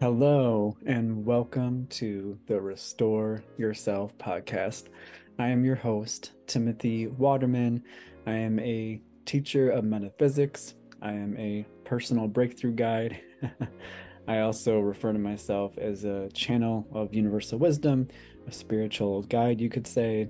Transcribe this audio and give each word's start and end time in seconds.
Hello, 0.00 0.76
and 0.86 1.26
welcome 1.26 1.88
to 1.90 2.38
the 2.46 2.60
Restore 2.60 3.42
Yourself 3.56 4.16
podcast. 4.16 4.90
I 5.40 5.48
am 5.48 5.64
your 5.64 5.74
host, 5.74 6.34
Timothy 6.46 7.08
Waterman. 7.08 7.82
I 8.24 8.34
am 8.34 8.60
a 8.60 9.00
teacher 9.24 9.70
of 9.70 9.82
metaphysics. 9.82 10.74
I 11.02 11.14
am 11.14 11.36
a 11.36 11.66
personal 11.82 12.28
breakthrough 12.28 12.74
guide. 12.74 13.20
I 14.28 14.38
also 14.38 14.78
refer 14.78 15.12
to 15.12 15.18
myself 15.18 15.76
as 15.78 16.04
a 16.04 16.28
channel 16.28 16.86
of 16.92 17.12
universal 17.12 17.58
wisdom, 17.58 18.06
a 18.46 18.52
spiritual 18.52 19.22
guide, 19.22 19.60
you 19.60 19.68
could 19.68 19.88
say. 19.88 20.28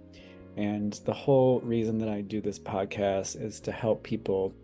And 0.57 0.95
the 1.05 1.13
whole 1.13 1.61
reason 1.61 1.99
that 1.99 2.09
I 2.09 2.23
do 2.23 2.41
this 2.41 2.59
podcast 2.59 3.39
is 3.39 3.61
to 3.61 3.73
help 3.73 4.03
people 4.03 4.55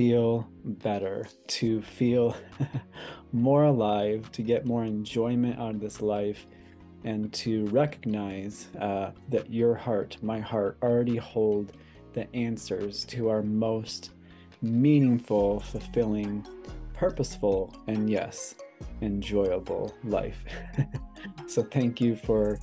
feel 0.00 0.48
better, 0.64 1.28
to 1.46 1.82
feel 1.82 2.34
more 3.34 3.64
alive, 3.64 4.32
to 4.32 4.40
get 4.40 4.64
more 4.64 4.82
enjoyment 4.82 5.60
out 5.60 5.74
of 5.74 5.80
this 5.82 6.00
life, 6.00 6.46
and 7.04 7.30
to 7.34 7.66
recognize 7.66 8.68
uh, 8.80 9.10
that 9.28 9.52
your 9.52 9.74
heart, 9.74 10.16
my 10.22 10.40
heart, 10.40 10.78
already 10.82 11.18
hold 11.18 11.74
the 12.14 12.34
answers 12.34 13.04
to 13.04 13.28
our 13.28 13.42
most 13.42 14.12
meaningful, 14.62 15.60
fulfilling, 15.60 16.46
purposeful, 16.94 17.70
and 17.86 18.08
yes, 18.08 18.54
enjoyable 19.02 19.94
life. 20.04 20.42
so 21.46 21.62
thank 21.62 22.00
you 22.00 22.16
for 22.16 22.58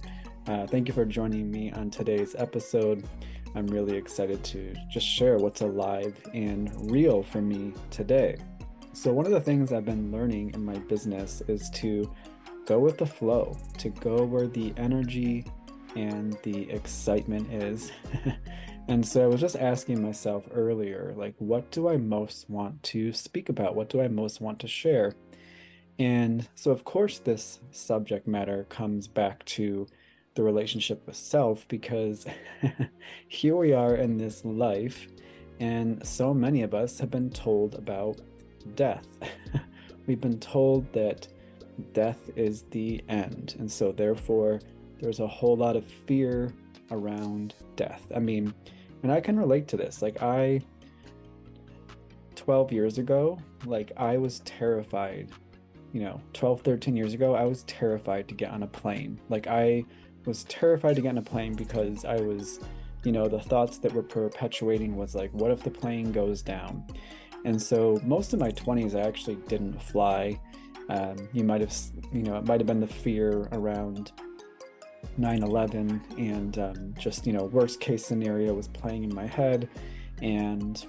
uh, 0.47 0.65
thank 0.65 0.87
you 0.87 0.93
for 0.93 1.05
joining 1.05 1.51
me 1.51 1.71
on 1.73 1.91
today's 1.91 2.33
episode. 2.39 3.07
I'm 3.55 3.67
really 3.67 3.97
excited 3.97 4.43
to 4.45 4.73
just 4.89 5.05
share 5.05 5.37
what's 5.37 5.61
alive 5.61 6.15
and 6.33 6.91
real 6.91 7.23
for 7.23 7.41
me 7.41 7.73
today. 7.89 8.37
So, 8.93 9.13
one 9.13 9.25
of 9.25 9.31
the 9.31 9.41
things 9.41 9.71
I've 9.71 9.85
been 9.85 10.11
learning 10.11 10.51
in 10.53 10.65
my 10.65 10.77
business 10.77 11.41
is 11.47 11.69
to 11.71 12.11
go 12.65 12.79
with 12.79 12.97
the 12.97 13.05
flow, 13.05 13.57
to 13.77 13.89
go 13.89 14.23
where 14.23 14.47
the 14.47 14.73
energy 14.77 15.45
and 15.95 16.37
the 16.43 16.69
excitement 16.69 17.51
is. 17.51 17.91
and 18.87 19.05
so 19.05 19.23
I 19.23 19.27
was 19.27 19.41
just 19.41 19.55
asking 19.55 20.01
myself 20.01 20.47
earlier, 20.53 21.13
like, 21.15 21.35
what 21.37 21.71
do 21.71 21.87
I 21.87 21.97
most 21.97 22.49
want 22.49 22.81
to 22.83 23.13
speak 23.13 23.49
about? 23.49 23.75
What 23.75 23.89
do 23.89 24.01
I 24.01 24.07
most 24.07 24.41
want 24.41 24.59
to 24.59 24.67
share? 24.67 25.13
And 25.99 26.47
so, 26.55 26.71
of 26.71 26.83
course, 26.83 27.19
this 27.19 27.59
subject 27.71 28.27
matter 28.27 28.65
comes 28.69 29.07
back 29.07 29.43
to 29.45 29.87
the 30.37 30.43
relationship 30.43 31.05
with 31.07 31.15
self 31.15 31.67
because 31.67 32.25
here 33.27 33.55
we 33.55 33.73
are 33.73 33.95
in 33.95 34.17
this 34.17 34.45
life, 34.45 35.07
and 35.59 36.05
so 36.07 36.33
many 36.33 36.61
of 36.61 36.73
us 36.75 36.99
have 36.99 37.09
been 37.09 37.31
told 37.31 37.73
about 37.73 38.21
death. 38.75 39.07
We've 40.05 40.21
been 40.21 40.39
told 40.39 40.93
that 40.93 41.27
death 41.93 42.29
is 42.35 42.63
the 42.69 43.03
end. 43.09 43.55
And 43.57 43.69
so, 43.69 43.91
therefore, 43.91 44.61
there's 45.01 45.19
a 45.19 45.27
whole 45.27 45.57
lot 45.57 45.75
of 45.75 45.83
fear 45.85 46.53
around 46.91 47.55
death. 47.75 48.05
I 48.15 48.19
mean, 48.19 48.53
and 49.01 49.11
I 49.11 49.19
can 49.19 49.37
relate 49.39 49.67
to 49.69 49.77
this. 49.77 50.03
Like, 50.03 50.21
I, 50.21 50.61
12 52.35 52.71
years 52.71 52.99
ago, 52.99 53.39
like, 53.65 53.91
I 53.97 54.17
was 54.17 54.39
terrified. 54.41 55.31
You 55.93 56.01
know, 56.01 56.21
12, 56.33 56.61
13 56.61 56.95
years 56.95 57.15
ago, 57.15 57.33
I 57.33 57.45
was 57.45 57.63
terrified 57.63 58.27
to 58.27 58.35
get 58.35 58.51
on 58.51 58.61
a 58.61 58.67
plane. 58.67 59.19
Like, 59.29 59.47
I 59.47 59.83
was 60.27 60.43
terrified 60.43 60.97
to 60.97 61.01
get 61.01 61.09
on 61.09 61.17
a 61.17 61.21
plane 61.21 61.55
because 61.55 62.05
I 62.05 62.17
was, 62.17 62.59
you 63.03 63.11
know, 63.11 63.27
the 63.27 63.39
thoughts 63.39 63.77
that 63.79 63.93
were 63.93 64.03
perpetuating 64.03 64.95
was 64.95 65.15
like, 65.15 65.31
what 65.31 65.49
if 65.51 65.63
the 65.63 65.71
plane 65.71 66.11
goes 66.11 66.41
down? 66.41 66.85
And 67.45 67.61
so 67.61 67.99
most 68.03 68.33
of 68.33 68.39
my 68.39 68.51
20s, 68.51 68.93
I 68.93 69.07
actually 69.07 69.35
didn't 69.47 69.81
fly. 69.81 70.39
Um, 70.89 71.29
you 71.33 71.43
might 71.43 71.61
have, 71.61 71.73
you 72.11 72.23
know, 72.23 72.37
it 72.37 72.45
might 72.45 72.59
have 72.59 72.67
been 72.67 72.81
the 72.81 72.87
fear 72.87 73.47
around 73.53 74.11
9 75.17 75.43
11 75.43 76.01
and 76.17 76.57
um, 76.59 76.93
just, 76.97 77.25
you 77.25 77.33
know, 77.33 77.45
worst 77.45 77.79
case 77.79 78.05
scenario 78.05 78.53
was 78.53 78.67
playing 78.67 79.03
in 79.03 79.15
my 79.15 79.25
head. 79.25 79.69
And 80.21 80.83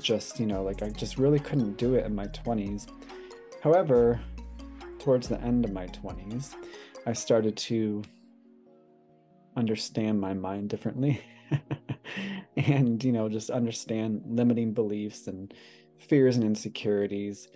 just, 0.00 0.40
you 0.40 0.46
know, 0.46 0.62
like 0.62 0.82
I 0.82 0.88
just 0.88 1.18
really 1.18 1.38
couldn't 1.38 1.76
do 1.76 1.94
it 1.94 2.06
in 2.06 2.14
my 2.14 2.26
20s. 2.26 2.88
However, 3.62 4.20
towards 4.98 5.28
the 5.28 5.40
end 5.40 5.64
of 5.64 5.72
my 5.72 5.86
20s, 5.86 6.54
I 7.06 7.12
started 7.12 7.56
to 7.56 8.02
understand 9.56 10.20
my 10.20 10.34
mind 10.34 10.68
differently 10.68 11.20
and, 12.56 13.02
you 13.02 13.12
know, 13.12 13.28
just 13.28 13.50
understand 13.50 14.22
limiting 14.26 14.72
beliefs 14.72 15.26
and 15.26 15.52
fears 15.98 16.36
and 16.36 16.44
insecurities. 16.44 17.48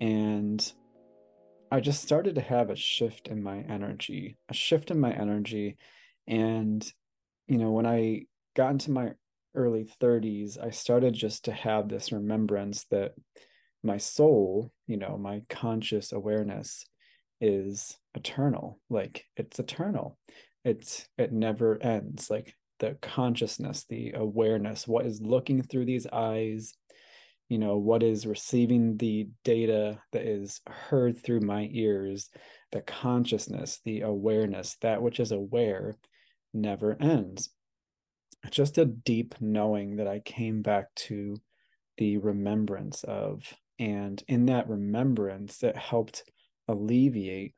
And 0.00 0.72
I 1.70 1.80
just 1.80 2.02
started 2.02 2.34
to 2.36 2.40
have 2.40 2.70
a 2.70 2.76
shift 2.76 3.28
in 3.28 3.42
my 3.42 3.58
energy, 3.58 4.36
a 4.48 4.54
shift 4.54 4.90
in 4.90 4.98
my 4.98 5.12
energy. 5.12 5.76
And, 6.26 6.90
you 7.46 7.58
know, 7.58 7.70
when 7.70 7.86
I 7.86 8.26
got 8.56 8.72
into 8.72 8.90
my 8.90 9.12
early 9.54 9.88
30s, 10.00 10.58
I 10.58 10.70
started 10.70 11.14
just 11.14 11.44
to 11.44 11.52
have 11.52 11.88
this 11.88 12.12
remembrance 12.12 12.84
that 12.90 13.12
my 13.82 13.98
soul, 13.98 14.72
you 14.86 14.96
know, 14.96 15.16
my 15.16 15.42
conscious 15.48 16.12
awareness 16.12 16.84
is 17.40 17.98
eternal. 18.14 18.78
Like 18.88 19.24
it's 19.36 19.58
eternal. 19.58 20.18
It's 20.64 21.08
it 21.18 21.32
never 21.32 21.82
ends. 21.82 22.30
Like 22.30 22.54
the 22.78 22.96
consciousness, 23.00 23.84
the 23.88 24.12
awareness, 24.14 24.86
what 24.86 25.06
is 25.06 25.20
looking 25.20 25.62
through 25.62 25.86
these 25.86 26.06
eyes 26.06 26.74
you 27.50 27.58
know 27.58 27.76
what 27.76 28.02
is 28.02 28.26
receiving 28.26 28.96
the 28.96 29.28
data 29.44 30.00
that 30.12 30.22
is 30.22 30.60
heard 30.66 31.18
through 31.18 31.40
my 31.40 31.68
ears 31.72 32.30
the 32.72 32.80
consciousness 32.80 33.80
the 33.84 34.00
awareness 34.00 34.76
that 34.80 35.02
which 35.02 35.20
is 35.20 35.32
aware 35.32 35.96
never 36.54 36.96
ends 37.02 37.50
just 38.50 38.78
a 38.78 38.86
deep 38.86 39.34
knowing 39.40 39.96
that 39.96 40.06
i 40.06 40.20
came 40.20 40.62
back 40.62 40.86
to 40.94 41.36
the 41.98 42.16
remembrance 42.18 43.04
of 43.04 43.42
and 43.78 44.22
in 44.28 44.46
that 44.46 44.68
remembrance 44.68 45.62
it 45.62 45.76
helped 45.76 46.22
alleviate 46.68 47.54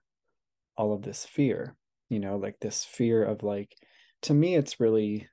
all 0.77 0.93
of 0.95 1.03
this 1.03 1.27
fear 1.27 1.77
you 2.12 2.21
know 2.21 2.37
like 2.37 2.61
this 2.61 2.84
fear 2.84 3.25
of 3.25 3.43
like 3.43 3.75
to 4.23 4.34
me 4.34 4.55
it's 4.55 4.78
really 4.78 5.28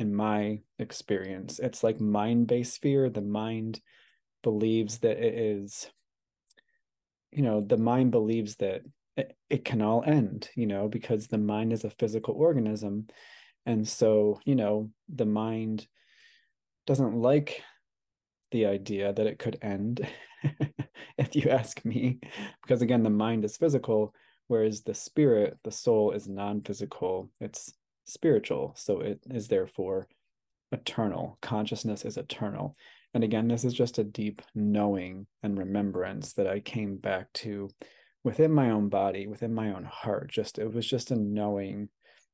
in 0.00 0.14
my 0.14 0.60
experience. 0.78 1.58
It's 1.58 1.84
like 1.84 2.00
mind 2.00 2.46
based 2.46 2.80
fear. 2.80 3.10
The 3.10 3.20
mind 3.20 3.80
believes 4.42 5.00
that 5.00 5.18
it 5.18 5.34
is, 5.34 5.90
you 7.30 7.42
know, 7.42 7.60
the 7.60 7.76
mind 7.76 8.10
believes 8.10 8.56
that 8.56 8.80
it, 9.18 9.36
it 9.50 9.64
can 9.64 9.82
all 9.82 10.02
end, 10.04 10.48
you 10.56 10.66
know, 10.66 10.88
because 10.88 11.26
the 11.26 11.38
mind 11.38 11.74
is 11.74 11.84
a 11.84 11.90
physical 11.90 12.34
organism. 12.34 13.08
And 13.66 13.86
so, 13.86 14.40
you 14.46 14.56
know, 14.56 14.90
the 15.14 15.26
mind 15.26 15.86
doesn't 16.86 17.14
like 17.14 17.62
the 18.52 18.64
idea 18.66 19.12
that 19.12 19.26
it 19.26 19.38
could 19.38 19.58
end, 19.60 20.08
if 21.18 21.36
you 21.36 21.50
ask 21.50 21.84
me, 21.84 22.20
because 22.62 22.80
again, 22.80 23.02
the 23.02 23.10
mind 23.10 23.44
is 23.44 23.58
physical, 23.58 24.14
whereas 24.50 24.82
the 24.82 24.94
spirit, 24.94 25.56
the 25.62 25.70
soul 25.70 26.10
is 26.10 26.28
non 26.28 26.60
physical. 26.60 27.30
It's 27.40 27.72
spiritual. 28.04 28.74
So 28.76 28.98
it 28.98 29.20
is 29.30 29.46
therefore 29.46 30.08
eternal. 30.72 31.38
Consciousness 31.40 32.04
is 32.04 32.16
eternal. 32.16 32.76
And 33.14 33.22
again, 33.22 33.46
this 33.46 33.64
is 33.64 33.72
just 33.72 33.98
a 33.98 34.04
deep 34.04 34.42
knowing 34.52 35.28
and 35.44 35.56
remembrance 35.56 36.32
that 36.32 36.48
I 36.48 36.58
came 36.58 36.96
back 36.96 37.32
to 37.34 37.70
within 38.24 38.50
my 38.50 38.70
own 38.70 38.88
body, 38.88 39.28
within 39.28 39.54
my 39.54 39.72
own 39.72 39.84
heart. 39.84 40.28
Just 40.32 40.58
it 40.58 40.74
was 40.74 40.84
just 40.84 41.12
a 41.12 41.16
knowing, 41.16 41.88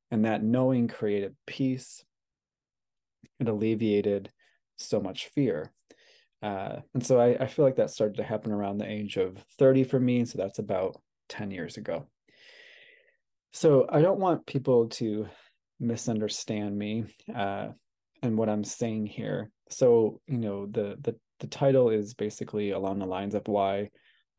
and 0.09 0.25
that 0.25 0.43
knowing 0.43 0.87
created 0.87 1.35
peace. 1.45 2.03
It 3.39 3.47
alleviated 3.47 4.31
so 4.77 4.99
much 4.99 5.27
fear. 5.27 5.71
Uh, 6.41 6.77
and 6.95 7.05
so 7.05 7.19
I, 7.19 7.43
I 7.43 7.45
feel 7.45 7.63
like 7.63 7.75
that 7.75 7.91
started 7.91 8.17
to 8.17 8.23
happen 8.23 8.51
around 8.51 8.79
the 8.79 8.91
age 8.91 9.17
of 9.17 9.37
30 9.59 9.83
for 9.83 9.99
me. 9.99 10.25
So 10.25 10.39
that's 10.39 10.57
about 10.57 10.99
10 11.29 11.51
years 11.51 11.77
ago. 11.77 12.07
So 13.53 13.87
I 13.89 14.01
don't 14.01 14.19
want 14.19 14.45
people 14.45 14.87
to 14.89 15.27
misunderstand 15.79 16.77
me 16.77 17.05
uh, 17.33 17.69
and 18.21 18.37
what 18.37 18.49
I'm 18.49 18.63
saying 18.63 19.07
here. 19.07 19.51
So, 19.69 20.21
you 20.27 20.37
know, 20.37 20.65
the 20.65 20.97
the 21.01 21.15
the 21.39 21.47
title 21.47 21.89
is 21.89 22.13
basically 22.13 22.71
along 22.71 22.99
the 22.99 23.05
lines 23.05 23.35
of 23.35 23.47
why 23.47 23.89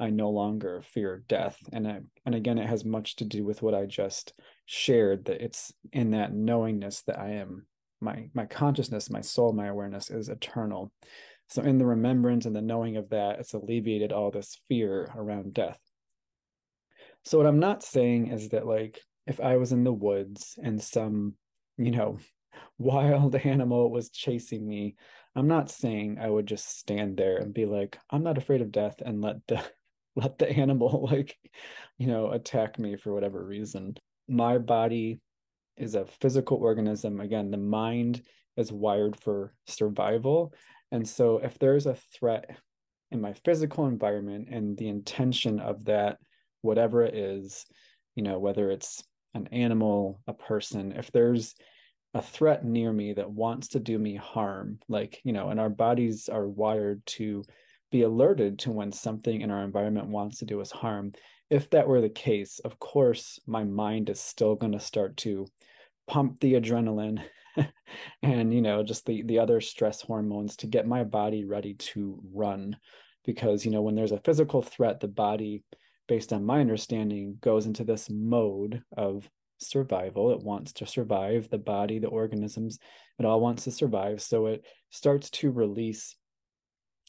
I 0.00 0.10
no 0.10 0.30
longer 0.30 0.82
fear 0.82 1.22
death. 1.28 1.58
And 1.72 1.86
I, 1.86 2.00
and 2.26 2.34
again, 2.34 2.58
it 2.58 2.68
has 2.68 2.84
much 2.84 3.16
to 3.16 3.24
do 3.24 3.44
with 3.44 3.62
what 3.62 3.74
I 3.74 3.86
just 3.86 4.32
shared. 4.66 5.26
That 5.26 5.40
it's 5.40 5.72
in 5.92 6.10
that 6.12 6.32
knowingness 6.32 7.02
that 7.02 7.18
I 7.18 7.32
am 7.34 7.66
my 8.00 8.30
my 8.34 8.46
consciousness, 8.46 9.10
my 9.10 9.20
soul, 9.20 9.52
my 9.52 9.66
awareness 9.66 10.10
is 10.10 10.28
eternal. 10.28 10.92
So 11.48 11.62
in 11.62 11.78
the 11.78 11.86
remembrance 11.86 12.46
and 12.46 12.54
the 12.54 12.62
knowing 12.62 12.96
of 12.96 13.08
that, 13.10 13.40
it's 13.40 13.54
alleviated 13.54 14.12
all 14.12 14.30
this 14.30 14.60
fear 14.68 15.10
around 15.16 15.54
death. 15.54 15.80
So 17.24 17.38
what 17.38 17.46
I'm 17.46 17.60
not 17.60 17.82
saying 17.82 18.28
is 18.28 18.50
that 18.50 18.66
like 18.66 19.00
if 19.26 19.40
I 19.40 19.56
was 19.56 19.72
in 19.72 19.84
the 19.84 19.92
woods 19.92 20.58
and 20.62 20.82
some, 20.82 21.34
you 21.76 21.90
know, 21.90 22.18
wild 22.78 23.36
animal 23.36 23.90
was 23.90 24.10
chasing 24.10 24.66
me, 24.66 24.96
I'm 25.36 25.48
not 25.48 25.70
saying 25.70 26.18
I 26.20 26.28
would 26.28 26.46
just 26.46 26.78
stand 26.78 27.16
there 27.16 27.36
and 27.36 27.54
be 27.54 27.66
like, 27.66 27.98
I'm 28.10 28.22
not 28.22 28.38
afraid 28.38 28.60
of 28.60 28.72
death 28.72 28.96
and 29.04 29.22
let 29.22 29.46
the 29.46 29.62
let 30.16 30.38
the 30.38 30.50
animal 30.50 31.06
like 31.12 31.36
you 31.98 32.08
know 32.08 32.32
attack 32.32 32.78
me 32.78 32.96
for 32.96 33.12
whatever 33.12 33.44
reason. 33.44 33.94
My 34.28 34.58
body 34.58 35.20
is 35.76 35.94
a 35.94 36.06
physical 36.06 36.56
organism. 36.58 37.20
Again 37.20 37.50
the 37.50 37.56
mind 37.56 38.22
is 38.56 38.72
wired 38.72 39.16
for 39.16 39.54
survival. 39.66 40.52
And 40.90 41.08
so 41.08 41.38
if 41.38 41.58
there's 41.58 41.86
a 41.86 41.94
threat 41.94 42.50
in 43.10 43.20
my 43.20 43.32
physical 43.32 43.86
environment 43.86 44.48
and 44.50 44.76
the 44.76 44.88
intention 44.88 45.60
of 45.60 45.84
that 45.84 46.18
whatever 46.68 47.02
it 47.02 47.14
is 47.14 47.64
you 48.14 48.22
know 48.22 48.38
whether 48.38 48.70
it's 48.70 49.02
an 49.34 49.48
animal 49.52 50.20
a 50.26 50.34
person 50.34 50.92
if 50.92 51.10
there's 51.12 51.54
a 52.12 52.20
threat 52.20 52.64
near 52.64 52.92
me 52.92 53.14
that 53.14 53.30
wants 53.30 53.68
to 53.68 53.80
do 53.80 53.98
me 53.98 54.16
harm 54.16 54.78
like 54.86 55.20
you 55.24 55.32
know 55.32 55.48
and 55.48 55.58
our 55.58 55.70
bodies 55.70 56.28
are 56.28 56.46
wired 56.46 57.04
to 57.06 57.42
be 57.90 58.02
alerted 58.02 58.58
to 58.58 58.70
when 58.70 58.92
something 58.92 59.40
in 59.40 59.50
our 59.50 59.64
environment 59.64 60.08
wants 60.08 60.38
to 60.38 60.44
do 60.44 60.60
us 60.60 60.70
harm 60.70 61.12
if 61.48 61.70
that 61.70 61.88
were 61.88 62.02
the 62.02 62.08
case 62.08 62.58
of 62.60 62.78
course 62.78 63.38
my 63.46 63.64
mind 63.64 64.10
is 64.10 64.20
still 64.20 64.54
going 64.54 64.72
to 64.72 64.80
start 64.80 65.16
to 65.16 65.46
pump 66.06 66.38
the 66.40 66.54
adrenaline 66.54 67.22
and 68.22 68.52
you 68.52 68.60
know 68.60 68.82
just 68.82 69.06
the 69.06 69.22
the 69.22 69.38
other 69.38 69.60
stress 69.60 70.02
hormones 70.02 70.56
to 70.56 70.66
get 70.66 70.86
my 70.86 71.02
body 71.02 71.44
ready 71.44 71.74
to 71.74 72.20
run 72.34 72.76
because 73.24 73.64
you 73.64 73.70
know 73.70 73.82
when 73.82 73.94
there's 73.94 74.12
a 74.12 74.20
physical 74.20 74.62
threat 74.62 75.00
the 75.00 75.08
body 75.08 75.62
based 76.08 76.32
on 76.32 76.44
my 76.44 76.60
understanding 76.60 77.38
goes 77.40 77.66
into 77.66 77.84
this 77.84 78.10
mode 78.10 78.82
of 78.96 79.28
survival. 79.58 80.32
It 80.32 80.42
wants 80.42 80.72
to 80.74 80.86
survive, 80.86 81.48
the 81.50 81.58
body, 81.58 81.98
the 81.98 82.08
organisms, 82.08 82.78
it 83.18 83.24
all 83.24 83.40
wants 83.40 83.64
to 83.64 83.70
survive. 83.70 84.22
So 84.22 84.46
it 84.46 84.64
starts 84.90 85.30
to 85.30 85.50
release, 85.50 86.16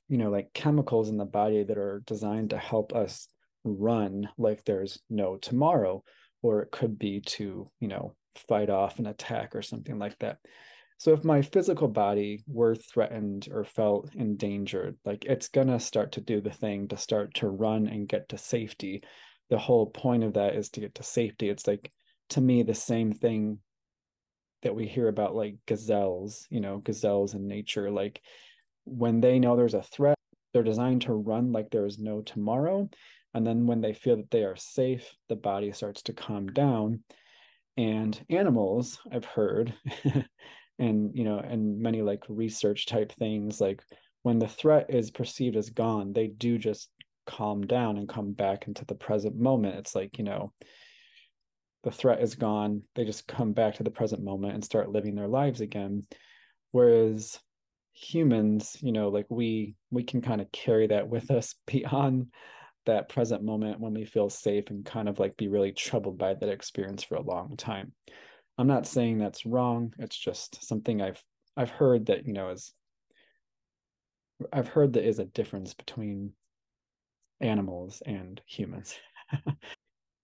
you 0.07 0.17
know, 0.17 0.29
like 0.29 0.53
chemicals 0.53 1.09
in 1.09 1.17
the 1.17 1.25
body 1.25 1.63
that 1.63 1.77
are 1.77 2.03
designed 2.05 2.51
to 2.51 2.57
help 2.57 2.93
us 2.93 3.27
run 3.63 4.29
like 4.37 4.63
there's 4.65 4.99
no 5.09 5.37
tomorrow, 5.37 6.03
or 6.41 6.61
it 6.61 6.71
could 6.71 6.97
be 6.97 7.21
to, 7.21 7.69
you 7.79 7.87
know, 7.87 8.15
fight 8.47 8.69
off 8.69 8.99
an 8.99 9.07
attack 9.07 9.55
or 9.55 9.61
something 9.61 9.99
like 9.99 10.17
that. 10.19 10.37
So 10.99 11.13
if 11.13 11.23
my 11.23 11.41
physical 11.41 11.87
body 11.87 12.43
were 12.45 12.75
threatened 12.75 13.47
or 13.49 13.63
felt 13.63 14.13
endangered, 14.15 14.97
like 15.05 15.23
it's 15.23 15.47
gonna 15.47 15.79
start 15.79 16.11
to 16.13 16.21
do 16.21 16.41
the 16.41 16.51
thing 16.51 16.89
to 16.89 16.97
start 16.97 17.33
to 17.35 17.47
run 17.47 17.87
and 17.87 18.05
get 18.05 18.27
to 18.29 18.37
safety. 18.37 19.01
The 19.49 19.57
whole 19.57 19.85
point 19.85 20.25
of 20.25 20.33
that 20.33 20.55
is 20.55 20.69
to 20.71 20.81
get 20.81 20.95
to 20.95 21.03
safety. 21.03 21.47
It's 21.47 21.65
like 21.65 21.89
to 22.31 22.41
me 22.41 22.63
the 22.63 22.75
same 22.75 23.13
thing 23.13 23.59
that 24.61 24.75
we 24.75 24.87
hear 24.87 25.07
about 25.07 25.33
like 25.33 25.55
gazelles, 25.65 26.45
you 26.49 26.59
know, 26.59 26.79
gazelles 26.79 27.33
in 27.33 27.47
nature. 27.47 27.89
Like 27.89 28.21
when 28.83 29.21
they 29.21 29.39
know 29.39 29.55
there's 29.55 29.75
a 29.75 29.81
threat, 29.81 30.17
they're 30.51 30.63
designed 30.63 31.03
to 31.03 31.13
run 31.13 31.53
like 31.53 31.69
there 31.69 31.85
is 31.85 31.97
no 31.97 32.21
tomorrow. 32.21 32.89
And 33.33 33.47
then 33.47 33.67
when 33.67 33.79
they 33.79 33.93
feel 33.93 34.17
that 34.17 34.31
they 34.31 34.43
are 34.43 34.57
safe, 34.57 35.09
the 35.29 35.37
body 35.37 35.71
starts 35.71 36.01
to 36.03 36.13
calm 36.13 36.47
down. 36.47 37.03
And 37.77 38.19
animals, 38.29 38.99
I've 39.09 39.23
heard, 39.23 39.73
and 40.79 41.15
you 41.15 41.23
know, 41.23 41.39
and 41.39 41.79
many 41.79 42.01
like 42.01 42.23
research 42.29 42.85
type 42.85 43.11
things, 43.13 43.61
like 43.61 43.83
when 44.23 44.39
the 44.39 44.47
threat 44.47 44.87
is 44.89 45.11
perceived 45.11 45.55
as 45.55 45.69
gone, 45.69 46.13
they 46.13 46.27
do 46.27 46.57
just 46.57 46.89
calm 47.27 47.65
down 47.65 47.97
and 47.97 48.09
come 48.09 48.33
back 48.33 48.67
into 48.67 48.85
the 48.85 48.95
present 48.95 49.37
moment. 49.37 49.75
It's 49.75 49.95
like, 49.95 50.17
you 50.17 50.23
know, 50.23 50.51
the 51.83 51.91
threat 51.91 52.21
is 52.21 52.35
gone 52.35 52.83
they 52.95 53.05
just 53.05 53.27
come 53.27 53.53
back 53.53 53.75
to 53.75 53.83
the 53.83 53.91
present 53.91 54.23
moment 54.23 54.53
and 54.53 54.63
start 54.63 54.91
living 54.91 55.15
their 55.15 55.27
lives 55.27 55.61
again 55.61 56.05
whereas 56.71 57.39
humans 57.93 58.77
you 58.81 58.91
know 58.91 59.09
like 59.09 59.25
we 59.29 59.75
we 59.91 60.03
can 60.03 60.21
kind 60.21 60.41
of 60.41 60.51
carry 60.51 60.87
that 60.87 61.07
with 61.07 61.31
us 61.31 61.55
beyond 61.67 62.27
that 62.85 63.09
present 63.09 63.43
moment 63.43 63.79
when 63.79 63.93
we 63.93 64.05
feel 64.05 64.29
safe 64.29 64.69
and 64.69 64.85
kind 64.85 65.09
of 65.09 65.19
like 65.19 65.37
be 65.37 65.47
really 65.47 65.71
troubled 65.71 66.17
by 66.17 66.33
that 66.33 66.49
experience 66.49 67.03
for 67.03 67.15
a 67.15 67.21
long 67.21 67.55
time 67.57 67.93
i'm 68.59 68.67
not 68.67 68.85
saying 68.85 69.17
that's 69.17 69.45
wrong 69.45 69.93
it's 69.97 70.17
just 70.17 70.63
something 70.67 71.01
i've 71.01 71.21
i've 71.57 71.71
heard 71.71 72.05
that 72.05 72.27
you 72.27 72.33
know 72.33 72.49
is 72.49 72.73
i've 74.53 74.67
heard 74.67 74.93
that 74.93 75.07
is 75.07 75.17
a 75.17 75.25
difference 75.25 75.73
between 75.73 76.31
animals 77.41 78.03
and 78.05 78.41
humans 78.45 78.95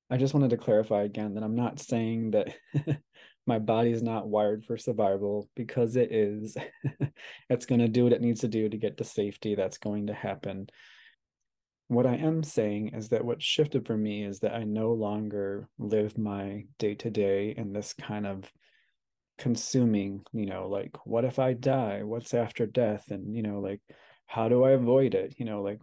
I 0.09 0.17
just 0.17 0.33
wanted 0.33 0.51
to 0.51 0.57
clarify 0.57 1.03
again 1.03 1.33
that 1.33 1.43
I'm 1.43 1.55
not 1.55 1.79
saying 1.79 2.31
that 2.31 2.53
my 3.47 3.57
body 3.57 3.91
is 3.91 4.03
not 4.03 4.27
wired 4.27 4.63
for 4.63 4.77
survival 4.77 5.49
because 5.55 5.95
it 5.95 6.11
is. 6.11 6.55
it's 7.49 7.65
going 7.65 7.81
to 7.81 7.87
do 7.87 8.03
what 8.03 8.13
it 8.13 8.21
needs 8.21 8.41
to 8.41 8.47
do 8.47 8.69
to 8.69 8.77
get 8.77 8.97
to 8.97 9.03
safety. 9.03 9.55
That's 9.55 9.79
going 9.79 10.07
to 10.07 10.13
happen. 10.13 10.67
What 11.87 12.05
I 12.07 12.15
am 12.15 12.43
saying 12.43 12.89
is 12.89 13.09
that 13.09 13.25
what 13.25 13.41
shifted 13.41 13.85
for 13.85 13.95
me 13.95 14.23
is 14.23 14.39
that 14.39 14.55
I 14.55 14.63
no 14.63 14.93
longer 14.93 15.69
live 15.77 16.17
my 16.17 16.65
day 16.79 16.95
to 16.95 17.09
day 17.09 17.53
in 17.55 17.73
this 17.73 17.93
kind 17.93 18.25
of 18.25 18.51
consuming, 19.37 20.23
you 20.33 20.45
know, 20.45 20.67
like, 20.67 21.05
what 21.05 21.25
if 21.25 21.37
I 21.37 21.53
die? 21.53 22.03
What's 22.03 22.33
after 22.33 22.65
death? 22.65 23.11
And, 23.11 23.35
you 23.35 23.43
know, 23.43 23.59
like, 23.59 23.81
how 24.25 24.49
do 24.49 24.63
I 24.63 24.71
avoid 24.71 25.13
it? 25.13 25.35
You 25.37 25.45
know, 25.45 25.61
like, 25.61 25.79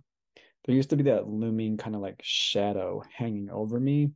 there 0.64 0.74
used 0.74 0.90
to 0.90 0.96
be 0.96 1.04
that 1.04 1.28
looming 1.28 1.76
kind 1.76 1.94
of 1.94 2.02
like 2.02 2.20
shadow 2.22 3.02
hanging 3.16 3.50
over 3.50 3.78
me 3.80 4.10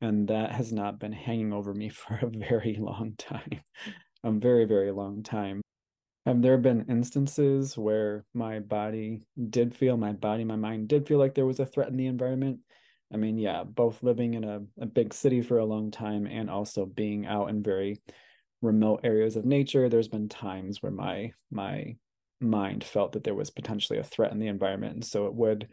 and 0.00 0.28
that 0.28 0.52
has 0.52 0.72
not 0.72 0.98
been 0.98 1.12
hanging 1.12 1.52
over 1.52 1.72
me 1.72 1.88
for 1.90 2.14
a 2.14 2.30
very 2.30 2.76
long 2.78 3.14
time 3.18 3.60
a 4.24 4.30
very 4.30 4.64
very 4.64 4.90
long 4.90 5.22
time 5.22 5.60
have 6.26 6.42
there 6.42 6.58
been 6.58 6.86
instances 6.88 7.78
where 7.78 8.24
my 8.34 8.58
body 8.58 9.22
did 9.50 9.74
feel 9.74 9.96
my 9.96 10.12
body 10.12 10.44
my 10.44 10.56
mind 10.56 10.88
did 10.88 11.06
feel 11.06 11.18
like 11.18 11.34
there 11.34 11.46
was 11.46 11.60
a 11.60 11.66
threat 11.66 11.88
in 11.88 11.96
the 11.96 12.06
environment 12.06 12.58
i 13.12 13.16
mean 13.16 13.38
yeah 13.38 13.64
both 13.64 14.02
living 14.02 14.34
in 14.34 14.44
a, 14.44 14.60
a 14.80 14.86
big 14.86 15.14
city 15.14 15.40
for 15.40 15.58
a 15.58 15.64
long 15.64 15.90
time 15.90 16.26
and 16.26 16.50
also 16.50 16.84
being 16.84 17.26
out 17.26 17.48
in 17.48 17.62
very 17.62 18.00
remote 18.62 19.00
areas 19.04 19.36
of 19.36 19.44
nature 19.44 19.88
there's 19.88 20.08
been 20.08 20.28
times 20.28 20.82
where 20.82 20.92
my 20.92 21.30
my 21.50 21.94
mind 22.40 22.84
felt 22.84 23.12
that 23.12 23.24
there 23.24 23.34
was 23.34 23.50
potentially 23.50 23.98
a 23.98 24.04
threat 24.04 24.32
in 24.32 24.38
the 24.38 24.48
environment 24.48 24.94
and 24.94 25.04
so 25.04 25.26
it 25.26 25.34
would 25.34 25.68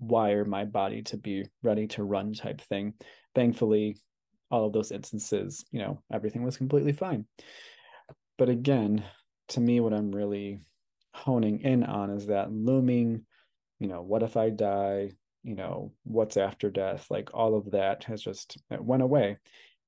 wire 0.00 0.44
my 0.44 0.64
body 0.64 1.02
to 1.02 1.16
be 1.16 1.44
ready 1.62 1.86
to 1.88 2.04
run 2.04 2.32
type 2.32 2.60
thing. 2.62 2.94
Thankfully, 3.34 3.96
all 4.50 4.66
of 4.66 4.72
those 4.72 4.92
instances, 4.92 5.64
you 5.70 5.80
know, 5.80 6.02
everything 6.12 6.42
was 6.42 6.56
completely 6.56 6.92
fine. 6.92 7.26
But 8.38 8.48
again, 8.48 9.04
to 9.48 9.60
me, 9.60 9.80
what 9.80 9.94
I'm 9.94 10.12
really 10.12 10.60
honing 11.14 11.60
in 11.60 11.84
on 11.84 12.10
is 12.10 12.26
that 12.26 12.52
looming, 12.52 13.24
you 13.78 13.88
know, 13.88 14.02
what 14.02 14.22
if 14.22 14.36
I 14.36 14.50
die? 14.50 15.12
You 15.42 15.54
know, 15.54 15.92
what's 16.04 16.36
after 16.36 16.70
death? 16.70 17.06
Like 17.10 17.30
all 17.34 17.56
of 17.56 17.70
that 17.72 18.04
has 18.04 18.22
just 18.22 18.58
went 18.70 19.02
away. 19.02 19.38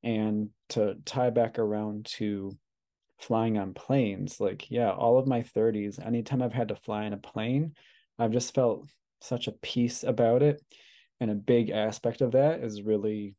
And 0.03 0.51
to 0.71 0.97
tie 1.05 1.31
back 1.31 1.59
around 1.59 2.07
to 2.17 2.57
flying 3.21 3.59
on 3.59 3.75
planes, 3.75 4.41
like, 4.41 4.71
yeah, 4.71 4.91
all 4.91 5.19
of 5.19 5.27
my 5.27 5.43
30s, 5.43 6.05
anytime 6.05 6.41
I've 6.43 6.55
had 6.55 6.69
to 6.69 6.77
fly 6.77 7.05
in 7.05 7.13
a 7.13 7.19
plane, 7.19 7.75
I've 8.19 8.33
just 8.33 8.55
felt 8.55 8.89
such 9.21 9.47
a 9.47 9.53
peace 9.53 10.03
about 10.05 10.43
it. 10.43 10.63
And 11.21 11.31
a 11.31 11.35
big 11.35 11.69
aspect 11.69 12.23
of 12.23 12.33
that 12.33 12.65
is 12.65 12.83
really 12.83 13.35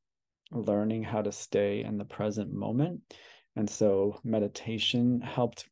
learning 0.51 1.03
how 1.03 1.23
to 1.23 1.31
stay 1.31 1.83
in 1.83 1.97
the 1.97 2.05
present 2.05 2.53
moment. 2.53 3.01
And 3.55 3.69
so 3.69 4.19
meditation 4.23 5.19
helped 5.21 5.67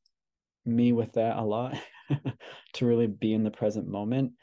me 0.69 0.91
with 0.91 1.13
that 1.13 1.37
a 1.37 1.43
lot 1.43 1.75
to 2.73 2.85
really 2.85 3.07
be 3.07 3.33
in 3.33 3.43
the 3.43 3.51
present 3.51 3.87
moment. 3.87 4.33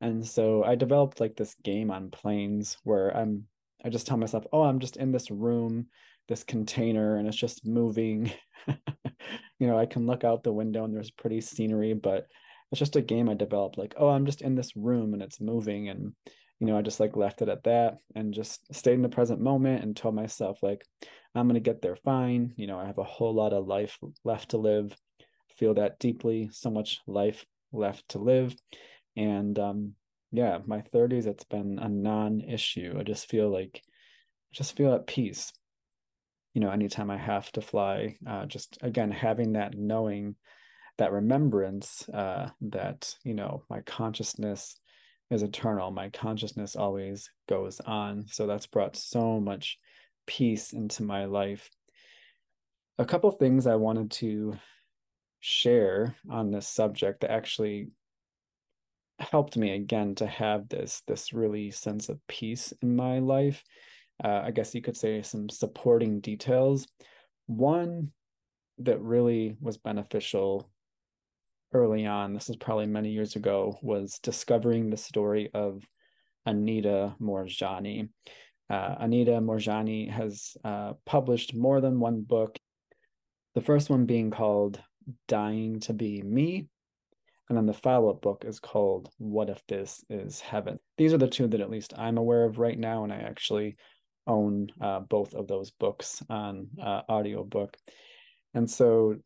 And 0.00 0.26
so 0.26 0.64
I 0.64 0.74
developed 0.74 1.20
like 1.20 1.36
this 1.36 1.54
game 1.62 1.90
on 1.90 2.10
planes 2.10 2.76
where 2.84 3.16
I'm 3.16 3.44
I 3.84 3.88
just 3.88 4.06
tell 4.06 4.16
myself, 4.16 4.44
"Oh, 4.52 4.62
I'm 4.62 4.78
just 4.78 4.96
in 4.96 5.10
this 5.12 5.30
room, 5.30 5.86
this 6.28 6.44
container 6.44 7.16
and 7.16 7.26
it's 7.26 7.36
just 7.36 7.66
moving." 7.66 8.32
you 9.58 9.66
know, 9.66 9.78
I 9.78 9.86
can 9.86 10.06
look 10.06 10.24
out 10.24 10.42
the 10.42 10.52
window 10.52 10.84
and 10.84 10.94
there's 10.94 11.10
pretty 11.10 11.40
scenery, 11.40 11.94
but 11.94 12.26
it's 12.72 12.78
just 12.78 12.96
a 12.96 13.02
game 13.02 13.28
I 13.28 13.34
developed 13.34 13.78
like, 13.78 13.94
oh, 13.96 14.08
I'm 14.08 14.26
just 14.26 14.42
in 14.42 14.54
this 14.54 14.74
room 14.74 15.12
and 15.12 15.22
it's 15.22 15.40
moving. 15.40 15.88
And, 15.90 16.14
you 16.58 16.66
know, 16.66 16.76
I 16.76 16.82
just 16.82 17.00
like 17.00 17.16
left 17.16 17.42
it 17.42 17.48
at 17.48 17.64
that 17.64 17.98
and 18.16 18.32
just 18.32 18.74
stayed 18.74 18.94
in 18.94 19.02
the 19.02 19.08
present 19.10 19.40
moment 19.40 19.84
and 19.84 19.94
told 19.94 20.14
myself, 20.14 20.58
like, 20.62 20.84
I'm 21.34 21.46
going 21.46 21.54
to 21.54 21.60
get 21.60 21.82
there 21.82 21.96
fine. 21.96 22.54
You 22.56 22.66
know, 22.66 22.78
I 22.78 22.86
have 22.86 22.98
a 22.98 23.04
whole 23.04 23.34
lot 23.34 23.52
of 23.52 23.66
life 23.66 23.98
left 24.24 24.50
to 24.50 24.56
live, 24.56 24.96
feel 25.62 25.74
that 25.74 26.00
deeply, 26.00 26.48
so 26.50 26.68
much 26.70 27.00
life 27.06 27.46
left 27.72 28.08
to 28.08 28.18
live. 28.18 28.52
And, 29.16 29.56
um, 29.60 29.92
yeah, 30.32 30.58
my 30.66 30.80
30s, 30.92 31.26
it's 31.28 31.44
been 31.44 31.78
a 31.78 31.88
non 31.88 32.40
issue. 32.40 32.96
I 32.98 33.04
just 33.04 33.28
feel 33.28 33.48
like, 33.48 33.80
I 33.84 34.52
just 34.52 34.76
feel 34.76 34.92
at 34.92 35.06
peace. 35.06 35.52
You 36.52 36.62
know, 36.62 36.70
anytime 36.70 37.12
I 37.12 37.16
have 37.16 37.52
to 37.52 37.60
fly, 37.60 38.16
uh, 38.26 38.46
just 38.46 38.76
again, 38.82 39.12
having 39.12 39.52
that 39.52 39.78
knowing 39.78 40.34
that 40.98 41.12
remembrance 41.12 42.08
uh, 42.08 42.50
that 42.62 43.14
you 43.22 43.34
know 43.34 43.62
my 43.70 43.82
consciousness 43.82 44.76
is 45.30 45.42
eternal 45.42 45.90
my 45.90 46.10
consciousness 46.10 46.76
always 46.76 47.30
goes 47.48 47.80
on 47.80 48.26
so 48.28 48.46
that's 48.46 48.66
brought 48.66 48.94
so 48.94 49.40
much 49.40 49.78
peace 50.26 50.74
into 50.74 51.02
my 51.02 51.24
life 51.24 51.70
a 52.98 53.06
couple 53.06 53.30
things 53.30 53.66
i 53.66 53.74
wanted 53.74 54.10
to 54.10 54.52
share 55.42 56.14
on 56.30 56.50
this 56.52 56.68
subject 56.68 57.20
that 57.20 57.32
actually 57.32 57.88
helped 59.18 59.56
me 59.56 59.74
again 59.74 60.14
to 60.14 60.26
have 60.26 60.68
this 60.68 61.02
this 61.06 61.32
really 61.32 61.70
sense 61.70 62.08
of 62.08 62.18
peace 62.28 62.72
in 62.80 62.96
my 62.96 63.18
life. 63.18 63.62
Uh, 64.22 64.40
I 64.44 64.52
guess 64.52 64.74
you 64.74 64.80
could 64.80 64.96
say 64.96 65.20
some 65.22 65.48
supporting 65.48 66.20
details. 66.20 66.86
One 67.46 68.12
that 68.78 69.00
really 69.00 69.56
was 69.60 69.76
beneficial 69.78 70.70
early 71.72 72.06
on, 72.06 72.32
this 72.32 72.48
is 72.48 72.56
probably 72.56 72.86
many 72.86 73.10
years 73.10 73.34
ago, 73.34 73.78
was 73.82 74.20
discovering 74.22 74.90
the 74.90 74.96
story 74.96 75.50
of 75.52 75.84
Anita 76.46 77.14
Moorjani 77.20 78.08
Uh, 78.70 78.94
Anita 79.00 79.32
Moorjani 79.32 80.10
has 80.10 80.56
uh, 80.64 80.94
published 81.04 81.54
more 81.54 81.80
than 81.80 82.00
one 82.00 82.22
book. 82.22 82.58
The 83.54 83.60
first 83.60 83.90
one 83.90 84.06
being 84.06 84.30
called 84.30 84.80
Dying 85.28 85.80
to 85.80 85.92
Be 85.92 86.22
Me. 86.22 86.68
And 87.48 87.56
then 87.58 87.66
the 87.66 87.74
follow 87.74 88.10
up 88.10 88.22
book 88.22 88.44
is 88.46 88.60
called 88.60 89.10
What 89.18 89.50
If 89.50 89.62
This 89.66 90.04
Is 90.08 90.40
Heaven? 90.40 90.78
These 90.96 91.12
are 91.12 91.18
the 91.18 91.28
two 91.28 91.48
that 91.48 91.60
at 91.60 91.70
least 91.70 91.92
I'm 91.96 92.16
aware 92.16 92.44
of 92.44 92.58
right 92.58 92.78
now. 92.78 93.04
And 93.04 93.12
I 93.12 93.16
actually 93.16 93.76
own 94.26 94.68
uh, 94.80 95.00
both 95.00 95.34
of 95.34 95.48
those 95.48 95.70
books 95.70 96.22
on 96.30 96.68
uh, 96.80 97.02
audiobook. 97.08 97.76
And 98.54 98.70
so 98.70 99.16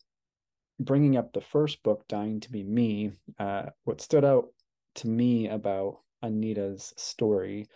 bringing 0.81 1.17
up 1.17 1.33
the 1.33 1.41
first 1.41 1.83
book, 1.83 2.05
Dying 2.09 2.41
to 2.41 2.51
Be 2.51 2.63
Me, 2.63 3.13
uh, 3.39 3.67
what 3.85 4.01
stood 4.01 4.25
out 4.25 4.49
to 4.97 5.09
me 5.09 5.49
about 5.49 5.99
Anita's 6.23 6.95
story 6.97 7.69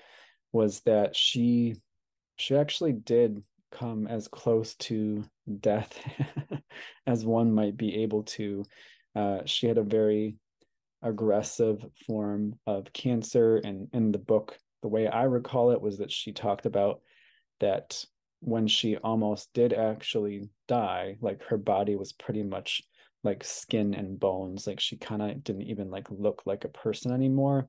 was 0.52 0.80
that 0.80 1.14
she 1.14 1.76
she 2.36 2.56
actually 2.56 2.92
did 2.92 3.42
come 3.70 4.06
as 4.06 4.26
close 4.26 4.74
to 4.74 5.24
death 5.58 5.98
as 7.06 7.24
one 7.24 7.52
might 7.52 7.76
be 7.76 8.02
able 8.02 8.24
to. 8.24 8.64
Uh, 9.14 9.38
she 9.44 9.66
had 9.66 9.78
a 9.78 9.82
very 9.82 10.36
aggressive 11.02 11.84
form 12.06 12.58
of 12.66 12.92
cancer, 12.92 13.56
and 13.56 13.88
in 13.92 14.12
the 14.12 14.18
book, 14.18 14.58
the 14.82 14.88
way 14.88 15.08
I 15.08 15.24
recall 15.24 15.72
it 15.72 15.80
was 15.80 15.98
that 15.98 16.12
she 16.12 16.32
talked 16.32 16.66
about 16.66 17.00
that 17.60 18.04
when 18.40 18.66
she 18.66 18.96
almost 18.96 19.52
did 19.52 19.72
actually 19.72 20.48
die, 20.68 21.16
like 21.20 21.42
her 21.44 21.58
body 21.58 21.96
was 21.96 22.12
pretty 22.12 22.42
much 22.42 22.82
like 23.22 23.44
skin 23.44 23.92
and 23.92 24.18
bones, 24.18 24.66
like 24.66 24.80
she 24.80 24.96
kind 24.96 25.20
of 25.20 25.44
didn't 25.44 25.62
even 25.62 25.90
like 25.90 26.06
look 26.10 26.42
like 26.46 26.64
a 26.64 26.68
person 26.68 27.12
anymore 27.12 27.68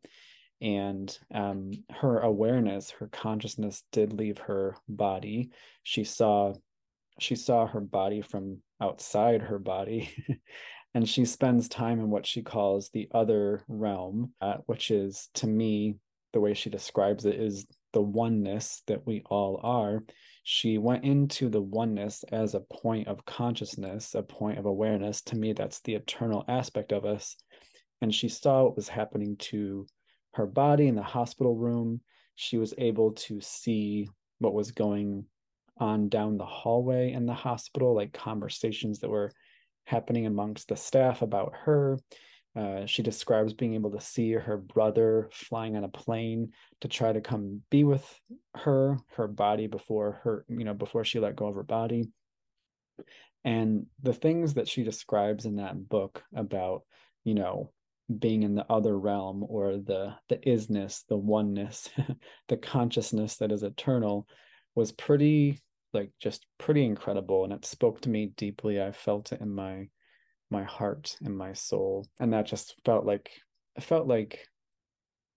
and 0.62 1.18
um, 1.34 1.72
her 1.90 2.20
awareness 2.20 2.92
her 2.92 3.08
consciousness 3.08 3.84
did 3.92 4.14
leave 4.14 4.38
her 4.38 4.78
body 4.88 5.50
she 5.84 6.04
saw 6.04 6.54
she 7.20 7.36
saw 7.36 7.68
her 7.68 7.82
body 7.82 8.22
from 8.22 8.62
outside 8.82 9.42
her 9.42 9.60
body 9.60 10.10
and 10.94 11.08
she 11.08 11.26
spends 11.26 11.68
time 11.68 12.00
in 12.00 12.10
what 12.10 12.26
she 12.26 12.42
calls 12.42 12.90
the 12.90 13.08
other 13.14 13.64
realm 13.68 14.34
uh, 14.42 14.58
which 14.66 14.92
is 14.92 15.30
to 15.34 15.48
me 15.48 15.96
the 16.34 16.40
way 16.40 16.54
she 16.54 16.70
describes 16.70 17.26
it 17.26 17.36
is 17.36 17.66
the 17.94 18.02
oneness 18.02 18.84
that 18.88 19.06
we 19.06 19.22
all 19.30 19.60
are. 19.64 20.04
She 20.44 20.78
went 20.78 21.04
into 21.04 21.50
the 21.50 21.62
oneness 21.62 22.24
as 22.32 22.56
a 22.56 22.62
point 22.62 23.08
of 23.08 23.26
consciousness 23.26 24.16
a 24.16 24.24
point 24.24 24.58
of 24.58 24.66
awareness. 24.66 25.22
To 25.24 25.36
me 25.36 25.54
that's 25.54 25.82
the 25.82 25.96
eternal 25.96 26.44
aspect 26.48 26.92
of 26.92 27.06
us. 27.06 27.36
And 28.02 28.14
she 28.14 28.30
saw 28.30 28.64
what 28.64 28.76
was 28.76 28.88
happening 28.88 29.36
to 29.38 29.86
her 30.34 30.48
body 30.48 30.88
in 30.88 30.96
the 30.96 31.04
hospital 31.04 31.56
room. 31.56 32.02
She 32.36 32.58
was 32.58 32.74
able 32.78 33.12
to 33.12 33.42
see 33.42 34.10
what 34.40 34.54
was 34.54 34.72
going 34.72 35.26
on 35.82 36.10
down 36.10 36.38
the 36.38 36.46
hallway 36.46 37.12
in 37.12 37.26
the 37.26 37.34
hospital, 37.34 37.96
like 37.96 38.14
conversations 38.14 39.00
that 39.00 39.10
were 39.10 39.32
happening 39.86 40.28
amongst 40.28 40.70
the 40.70 40.76
staff 40.76 41.24
about 41.24 41.54
her. 41.66 41.98
Uh, 42.56 42.86
she 42.86 43.02
describes 43.02 43.54
being 43.54 43.74
able 43.74 43.92
to 43.92 44.00
see 44.00 44.32
her 44.34 44.58
brother 44.58 45.28
flying 45.34 45.76
on 45.76 45.84
a 45.84 45.90
plane 45.90 46.52
to 46.82 46.88
try 46.88 47.12
to 47.12 47.20
come 47.20 47.62
be 47.72 47.84
with 47.84 48.06
her, 48.56 48.98
her 49.16 49.28
body 49.28 49.68
before 49.68 50.20
her, 50.24 50.46
you 50.48 50.64
know, 50.64 50.74
before 50.74 51.04
she 51.04 51.20
let 51.20 51.36
go 51.36 51.48
of 51.48 51.56
her 51.56 51.64
body. 51.64 52.08
And 53.44 53.88
the 54.04 54.14
things 54.14 54.54
that 54.54 54.68
she 54.68 54.84
describes 54.84 55.46
in 55.46 55.56
that 55.56 55.90
book 55.90 56.24
about, 56.36 56.84
you 57.24 57.34
know, 57.34 57.72
being 58.20 58.44
in 58.44 58.54
the 58.54 58.66
other 58.70 58.98
realm 58.98 59.44
or 59.48 59.78
the 59.78 60.14
the 60.28 60.36
isness 60.36 61.06
the 61.08 61.16
oneness 61.16 61.90
the 62.50 62.58
consciousness 62.58 63.38
that 63.38 63.54
is 63.54 63.64
eternal 63.64 64.28
was 64.76 64.92
pretty 64.92 65.62
like 65.94 66.12
just 66.20 66.46
pretty 66.58 66.86
incredible 66.86 67.44
and 67.44 67.54
it 67.54 67.66
spoke 67.66 68.02
to 68.02 68.10
me 68.10 68.32
deeply 68.38 68.82
i 68.82 68.92
felt 68.92 69.32
it 69.32 69.42
in 69.42 69.50
my 69.50 69.88
my 70.50 70.64
heart 70.64 71.16
and 71.24 71.38
my 71.38 71.54
soul 71.54 72.08
and 72.20 72.34
that 72.34 72.46
just 72.46 72.76
felt 72.86 73.06
like 73.06 73.32
it 73.76 73.84
felt 73.84 74.08
like 74.08 74.48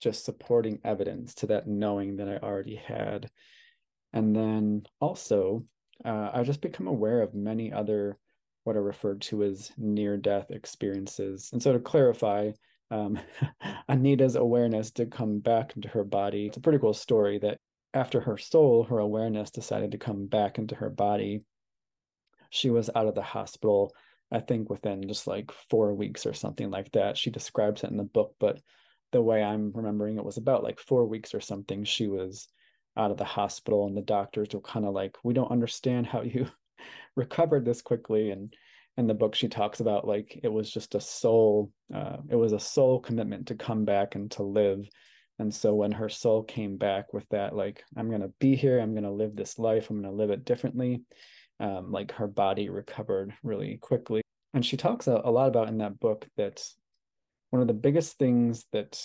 just 0.01 0.25
supporting 0.25 0.81
evidence 0.85 1.35
to 1.35 1.47
that 1.47 1.67
knowing 1.67 2.17
that 2.17 2.29
i 2.29 2.37
already 2.37 2.77
had 2.77 3.31
and 4.13 4.35
then 4.35 4.83
also 5.01 5.61
uh, 6.05 6.31
i 6.35 6.43
just 6.43 6.61
become 6.61 6.89
aware 6.89 7.23
of 7.23 7.35
many 7.35 7.73
other 7.73 8.19
what 8.65 8.77
are 8.77 8.83
referred 8.83 9.21
to 9.21 9.45
as 9.45 9.71
near 9.77 10.17
death 10.17 10.51
experiences. 10.51 11.51
And 11.53 11.63
so 11.63 11.73
to 11.73 11.79
clarify, 11.79 12.51
um, 12.91 13.19
Anita's 13.89 14.37
awareness 14.37 14.91
did 14.91 15.13
come 15.13 15.39
back 15.39 15.77
into 15.77 15.89
her 15.89 16.05
body. 16.05 16.47
It's 16.47 16.57
a 16.57 16.61
pretty 16.61 16.79
cool 16.79 16.95
story 16.95 17.39
that 17.39 17.59
after 17.95 18.21
her 18.21 18.37
soul, 18.37 18.85
her 18.85 18.99
awareness 18.99 19.51
decided 19.51 19.93
to 19.93 19.99
come 19.99 20.27
back 20.27 20.59
into 20.59 20.75
her 20.75 20.91
body. 20.91 21.43
She 22.51 22.69
was 22.69 22.91
out 22.95 23.07
of 23.07 23.15
the 23.15 23.23
hospital, 23.23 23.95
I 24.31 24.41
think 24.41 24.69
within 24.69 25.07
just 25.07 25.27
like 25.27 25.53
four 25.71 25.95
weeks 25.95 26.27
or 26.27 26.35
something 26.35 26.71
like 26.71 26.91
that. 26.93 27.17
She 27.17 27.31
describes 27.31 27.85
it 27.85 27.91
in 27.91 27.97
the 27.97 28.03
book, 28.03 28.35
but 28.41 28.61
the 29.13 29.23
way 29.23 29.43
I'm 29.43 29.73
remembering 29.73 30.19
it 30.19 30.25
was 30.25 30.37
about 30.37 30.65
like 30.65 30.81
four 30.81 31.07
weeks 31.07 31.35
or 31.35 31.41
something. 31.41 31.85
She 31.85 32.09
was 32.09 32.49
out 32.97 33.13
of 33.13 33.17
the 33.17 33.25
hospital, 33.25 33.87
and 33.87 33.97
the 33.97 34.03
doctors 34.03 34.49
were 34.53 34.61
kind 34.61 34.85
of 34.85 34.93
like, 34.93 35.17
We 35.23 35.35
don't 35.35 35.51
understand 35.51 36.07
how 36.07 36.23
you 36.23 36.49
recovered 37.17 37.65
this 37.65 37.81
quickly 37.81 38.31
and 38.31 38.53
in 38.97 39.07
the 39.07 39.15
book 39.15 39.35
she 39.35 39.49
talks 39.49 39.81
about 39.81 40.07
like 40.07 40.39
it 40.43 40.49
was 40.49 40.71
just 40.71 40.95
a 40.95 41.01
soul 41.01 41.71
uh, 41.93 42.17
it 42.29 42.37
was 42.37 42.53
a 42.53 42.61
soul 42.61 43.01
commitment 43.01 43.49
to 43.49 43.55
come 43.55 43.85
back 43.85 44.15
and 44.15 44.31
to 44.31 44.43
live 44.43 44.89
and 45.39 45.53
so 45.53 45.75
when 45.75 45.93
her 45.93 46.09
soul 46.09 46.43
came 46.43 46.77
back 46.77 47.13
with 47.13 47.29
that 47.31 47.55
like 47.55 47.83
i'm 47.97 48.09
going 48.09 48.21
to 48.21 48.33
be 48.41 48.55
here 48.55 48.81
i'm 48.81 48.93
going 48.93 49.05
to 49.05 49.11
live 49.11 49.35
this 49.35 49.59
life 49.59 49.91
i'm 49.91 50.01
going 50.01 50.11
to 50.11 50.17
live 50.17 50.31
it 50.31 50.45
differently 50.45 51.03
um, 51.61 51.93
like 51.93 52.13
her 52.13 52.27
body 52.27 52.69
recovered 52.69 53.33
really 53.43 53.77
quickly 53.77 54.23
and 54.55 54.65
she 54.65 54.77
talks 54.77 55.07
a, 55.07 55.21
a 55.25 55.31
lot 55.31 55.49
about 55.49 55.69
in 55.69 55.79
that 55.79 55.99
book 56.01 56.27
that 56.37 56.63
one 57.51 57.63
of 57.63 57.69
the 57.69 57.75
biggest 57.75 58.19
things 58.19 58.67
that 58.73 59.01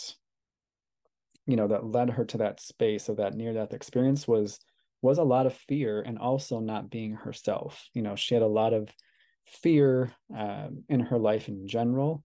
you 1.45 1.55
know 1.55 1.67
that 1.67 1.85
led 1.85 2.09
her 2.09 2.25
to 2.25 2.37
that 2.39 2.59
space 2.59 3.09
of 3.09 3.17
that 3.17 3.33
near 3.33 3.53
death 3.53 3.73
experience 3.73 4.27
was 4.27 4.59
was 5.01 5.17
a 5.17 5.23
lot 5.23 5.45
of 5.45 5.53
fear 5.67 6.01
and 6.01 6.17
also 6.17 6.59
not 6.59 6.89
being 6.89 7.13
herself. 7.13 7.87
You 7.93 8.01
know, 8.01 8.15
she 8.15 8.33
had 8.33 8.43
a 8.43 8.47
lot 8.47 8.73
of 8.73 8.89
fear 9.45 10.11
um, 10.35 10.83
in 10.89 10.99
her 10.99 11.17
life 11.17 11.47
in 11.47 11.67
general. 11.67 12.23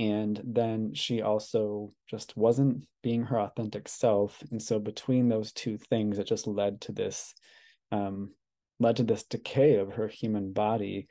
And 0.00 0.40
then 0.42 0.94
she 0.94 1.20
also 1.20 1.92
just 2.08 2.34
wasn't 2.34 2.86
being 3.02 3.22
her 3.24 3.38
authentic 3.38 3.86
self. 3.86 4.42
And 4.50 4.60
so 4.60 4.78
between 4.78 5.28
those 5.28 5.52
two 5.52 5.76
things, 5.76 6.18
it 6.18 6.26
just 6.26 6.46
led 6.46 6.80
to 6.82 6.92
this 6.92 7.34
um, 7.92 8.30
led 8.78 8.96
to 8.96 9.02
this 9.02 9.24
decay 9.24 9.74
of 9.74 9.92
her 9.92 10.08
human 10.08 10.54
body. 10.54 11.06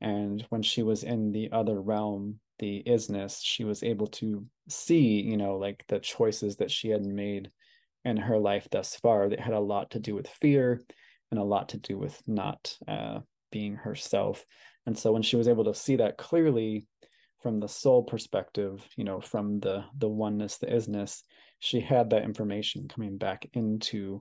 And 0.00 0.44
when 0.48 0.62
she 0.62 0.82
was 0.82 1.04
in 1.04 1.30
the 1.30 1.52
other 1.52 1.80
realm, 1.80 2.40
the 2.58 2.82
isness, 2.84 3.38
she 3.44 3.62
was 3.62 3.84
able 3.84 4.08
to 4.08 4.44
see, 4.68 5.20
you 5.20 5.36
know, 5.36 5.56
like 5.56 5.84
the 5.86 6.00
choices 6.00 6.56
that 6.56 6.70
she 6.70 6.88
had 6.88 7.04
made 7.04 7.48
in 8.04 8.16
her 8.16 8.38
life 8.38 8.66
thus 8.72 8.96
far 8.96 9.28
that 9.28 9.38
had 9.38 9.54
a 9.54 9.60
lot 9.60 9.92
to 9.92 10.00
do 10.00 10.16
with 10.16 10.26
fear 10.26 10.82
and 11.30 11.38
a 11.38 11.44
lot 11.44 11.68
to 11.68 11.76
do 11.76 11.96
with 11.96 12.20
not 12.26 12.76
uh, 12.88 13.20
being 13.52 13.76
herself. 13.76 14.44
And 14.84 14.98
so 14.98 15.12
when 15.12 15.22
she 15.22 15.36
was 15.36 15.46
able 15.46 15.64
to 15.66 15.74
see 15.74 15.96
that 15.96 16.18
clearly 16.18 16.88
from 17.42 17.60
the 17.60 17.68
soul 17.68 18.02
perspective, 18.02 18.86
you 18.96 19.04
know, 19.04 19.20
from 19.20 19.60
the 19.60 19.84
the 19.98 20.08
oneness, 20.08 20.58
the 20.58 20.66
isness, 20.66 21.22
she 21.58 21.80
had 21.80 22.10
that 22.10 22.24
information 22.24 22.88
coming 22.88 23.18
back 23.18 23.48
into 23.52 24.20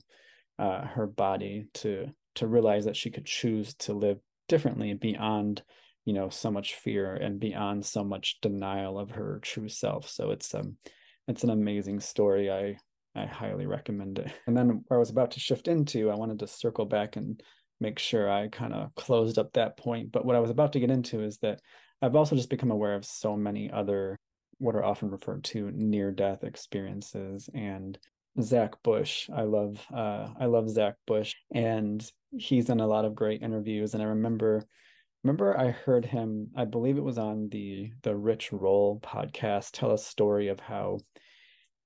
uh, 0.60 0.86
her 0.86 1.08
body 1.08 1.68
to 1.76 2.08
to 2.36 2.48
realize 2.48 2.86
that 2.86 2.96
she 2.96 3.12
could 3.12 3.26
choose 3.26 3.74
to 3.76 3.94
live 3.94 4.20
differently 4.48 4.94
beyond 4.94 5.64
you 6.06 6.14
know 6.14 6.30
so 6.30 6.52
much 6.52 6.76
fear 6.76 7.14
and 7.14 7.40
beyond 7.40 7.86
so 7.86 8.04
much 8.04 8.40
denial 8.42 9.00
of 9.00 9.12
her 9.12 9.40
true 9.42 9.70
self 9.70 10.10
so 10.10 10.32
it's 10.32 10.54
um 10.56 10.76
it's 11.28 11.44
an 11.44 11.52
amazing 11.52 12.00
story 12.00 12.52
i 12.52 12.76
I 13.16 13.26
highly 13.26 13.66
recommend 13.66 14.20
it. 14.20 14.32
And 14.48 14.56
then 14.56 14.84
where 14.88 14.98
I 14.98 15.00
was 15.00 15.10
about 15.10 15.32
to 15.32 15.40
shift 15.40 15.68
into, 15.68 16.10
I 16.10 16.16
wanted 16.16 16.40
to 16.40 16.48
circle 16.48 16.86
back 16.86 17.16
and 17.16 17.42
make 17.80 18.00
sure 18.00 18.30
I 18.30 18.48
kind 18.48 18.74
of 18.74 18.94
closed 18.96 19.38
up 19.38 19.54
that 19.54 19.78
point. 19.78 20.12
But 20.12 20.26
what 20.26 20.36
I 20.36 20.40
was 20.40 20.50
about 20.50 20.74
to 20.74 20.80
get 20.80 20.92
into 20.92 21.24
is 21.24 21.38
that 21.40 21.60
I've 22.02 22.16
also 22.16 22.36
just 22.36 22.50
become 22.50 22.72
aware 22.72 22.96
of 22.96 23.06
so 23.06 23.36
many 23.36 23.70
other 23.72 24.20
what 24.58 24.76
are 24.76 24.84
often 24.84 25.10
referred 25.10 25.44
to 25.44 25.72
near 25.74 26.12
death 26.12 26.44
experiences 26.44 27.50
and 27.54 27.98
Zach 28.42 28.82
Bush. 28.84 29.30
I 29.34 29.44
love 29.44 29.86
uh, 29.94 30.30
I 30.40 30.46
love 30.46 30.70
Zach 30.70 30.96
Bush 31.08 31.36
and 31.54 32.04
he's 32.38 32.66
done 32.66 32.80
a 32.80 32.88
lot 32.88 33.06
of 33.06 33.16
great 33.16 33.42
interviews 33.42 33.94
and 33.94 34.02
I 34.02 34.08
remember 34.08 34.66
remember 35.24 35.58
I 35.58 35.72
heard 35.72 36.06
him 36.06 36.50
I 36.56 36.66
believe 36.66 36.98
it 36.98 37.04
was 37.04 37.18
on 37.18 37.50
the 37.50 37.92
the 38.04 38.16
Rich 38.16 38.54
Roll 38.54 39.00
podcast 39.02 39.72
tell 39.74 39.92
a 39.92 39.98
story 39.98 40.48
of 40.48 40.60
how 40.60 41.00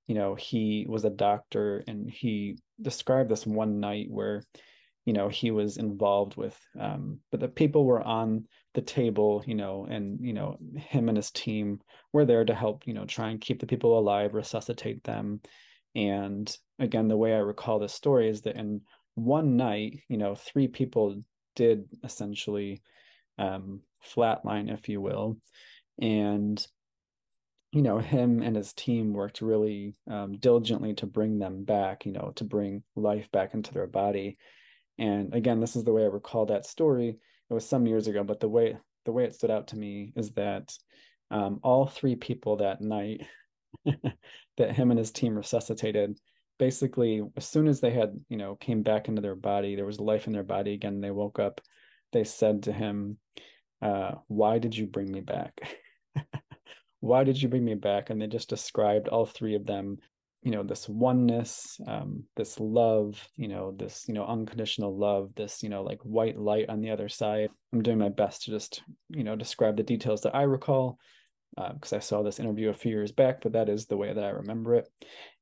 you 0.06 0.14
know, 0.14 0.34
he 0.34 0.86
was 0.88 1.04
a 1.04 1.10
doctor 1.10 1.82
and 1.86 2.08
he 2.08 2.58
described 2.80 3.28
this 3.28 3.46
one 3.46 3.80
night 3.80 4.06
where, 4.08 4.42
you 5.04 5.12
know, 5.12 5.28
he 5.28 5.50
was 5.50 5.78
involved 5.78 6.36
with, 6.36 6.58
um, 6.78 7.18
but 7.30 7.40
the 7.40 7.48
people 7.48 7.84
were 7.84 8.02
on 8.02 8.46
the 8.76 8.82
table, 8.82 9.42
you 9.46 9.54
know, 9.54 9.86
and, 9.90 10.20
you 10.20 10.34
know, 10.34 10.58
him 10.76 11.08
and 11.08 11.16
his 11.16 11.30
team 11.32 11.80
were 12.12 12.26
there 12.26 12.44
to 12.44 12.54
help, 12.54 12.86
you 12.86 12.94
know, 12.94 13.06
try 13.06 13.30
and 13.30 13.40
keep 13.40 13.58
the 13.58 13.66
people 13.66 13.98
alive, 13.98 14.34
resuscitate 14.34 15.02
them. 15.02 15.40
And 15.96 16.54
again, 16.78 17.08
the 17.08 17.16
way 17.16 17.34
I 17.34 17.38
recall 17.38 17.78
this 17.78 17.94
story 17.94 18.28
is 18.28 18.42
that 18.42 18.56
in 18.56 18.82
one 19.14 19.56
night, 19.56 20.00
you 20.08 20.18
know, 20.18 20.34
three 20.34 20.68
people 20.68 21.22
did 21.56 21.86
essentially 22.04 22.82
um, 23.38 23.80
flatline, 24.14 24.72
if 24.72 24.90
you 24.90 25.00
will. 25.00 25.38
And 26.00 26.64
you 27.72 27.82
know 27.82 27.98
him 27.98 28.42
and 28.42 28.56
his 28.56 28.72
team 28.72 29.12
worked 29.12 29.42
really 29.42 29.94
um, 30.08 30.38
diligently 30.38 30.94
to 30.94 31.04
bring 31.04 31.38
them 31.38 31.64
back 31.64 32.06
you 32.06 32.12
know 32.12 32.32
to 32.36 32.44
bring 32.44 32.82
life 32.94 33.30
back 33.32 33.54
into 33.54 33.74
their 33.74 33.88
body 33.88 34.38
and 34.98 35.34
again 35.34 35.60
this 35.60 35.76
is 35.76 35.84
the 35.84 35.92
way 35.92 36.02
i 36.02 36.06
recall 36.06 36.46
that 36.46 36.64
story 36.64 37.18
it 37.50 37.54
was 37.54 37.68
some 37.68 37.86
years 37.86 38.06
ago 38.06 38.24
but 38.24 38.40
the 38.40 38.48
way 38.48 38.76
the 39.04 39.12
way 39.12 39.24
it 39.24 39.34
stood 39.34 39.50
out 39.50 39.68
to 39.68 39.76
me 39.76 40.12
is 40.16 40.32
that 40.32 40.72
um, 41.30 41.60
all 41.62 41.86
three 41.86 42.16
people 42.16 42.56
that 42.56 42.80
night 42.80 43.26
that 44.56 44.74
him 44.74 44.90
and 44.90 44.98
his 44.98 45.10
team 45.10 45.34
resuscitated 45.34 46.18
basically 46.58 47.22
as 47.36 47.46
soon 47.46 47.66
as 47.68 47.80
they 47.80 47.90
had 47.90 48.18
you 48.28 48.36
know 48.36 48.54
came 48.56 48.82
back 48.82 49.08
into 49.08 49.20
their 49.20 49.34
body 49.34 49.76
there 49.76 49.86
was 49.86 50.00
life 50.00 50.26
in 50.26 50.32
their 50.32 50.42
body 50.42 50.74
again 50.74 51.00
they 51.00 51.10
woke 51.10 51.38
up 51.38 51.60
they 52.12 52.24
said 52.24 52.62
to 52.62 52.72
him 52.72 53.18
uh, 53.82 54.12
why 54.28 54.58
did 54.58 54.76
you 54.76 54.86
bring 54.86 55.10
me 55.10 55.20
back? 55.20 55.60
Why 57.00 57.24
did 57.24 57.40
you 57.40 57.48
bring 57.48 57.64
me 57.64 57.74
back? 57.74 58.10
And 58.10 58.20
they 58.20 58.26
just 58.26 58.48
described 58.48 59.08
all 59.08 59.26
three 59.26 59.54
of 59.54 59.66
them 59.66 59.98
you 60.46 60.52
know 60.52 60.62
this 60.62 60.88
oneness 60.88 61.80
um, 61.88 62.22
this 62.36 62.60
love 62.60 63.20
you 63.34 63.48
know 63.48 63.74
this 63.76 64.04
you 64.06 64.14
know 64.14 64.24
unconditional 64.24 64.96
love 64.96 65.32
this 65.34 65.60
you 65.60 65.68
know 65.68 65.82
like 65.82 65.98
white 66.02 66.38
light 66.38 66.68
on 66.68 66.80
the 66.80 66.90
other 66.90 67.08
side. 67.08 67.50
I'm 67.72 67.82
doing 67.82 67.98
my 67.98 68.10
best 68.10 68.44
to 68.44 68.52
just 68.52 68.80
you 69.08 69.24
know 69.24 69.34
describe 69.34 69.76
the 69.76 69.82
details 69.82 70.20
that 70.20 70.36
i 70.36 70.42
recall 70.42 71.00
because 71.56 71.92
uh, 71.92 71.96
i 71.96 71.98
saw 71.98 72.22
this 72.22 72.38
interview 72.38 72.68
a 72.68 72.74
few 72.74 72.92
years 72.92 73.10
back 73.10 73.40
but 73.40 73.54
that 73.54 73.68
is 73.68 73.86
the 73.86 73.96
way 73.96 74.12
that 74.12 74.22
i 74.22 74.28
remember 74.28 74.76
it. 74.76 74.88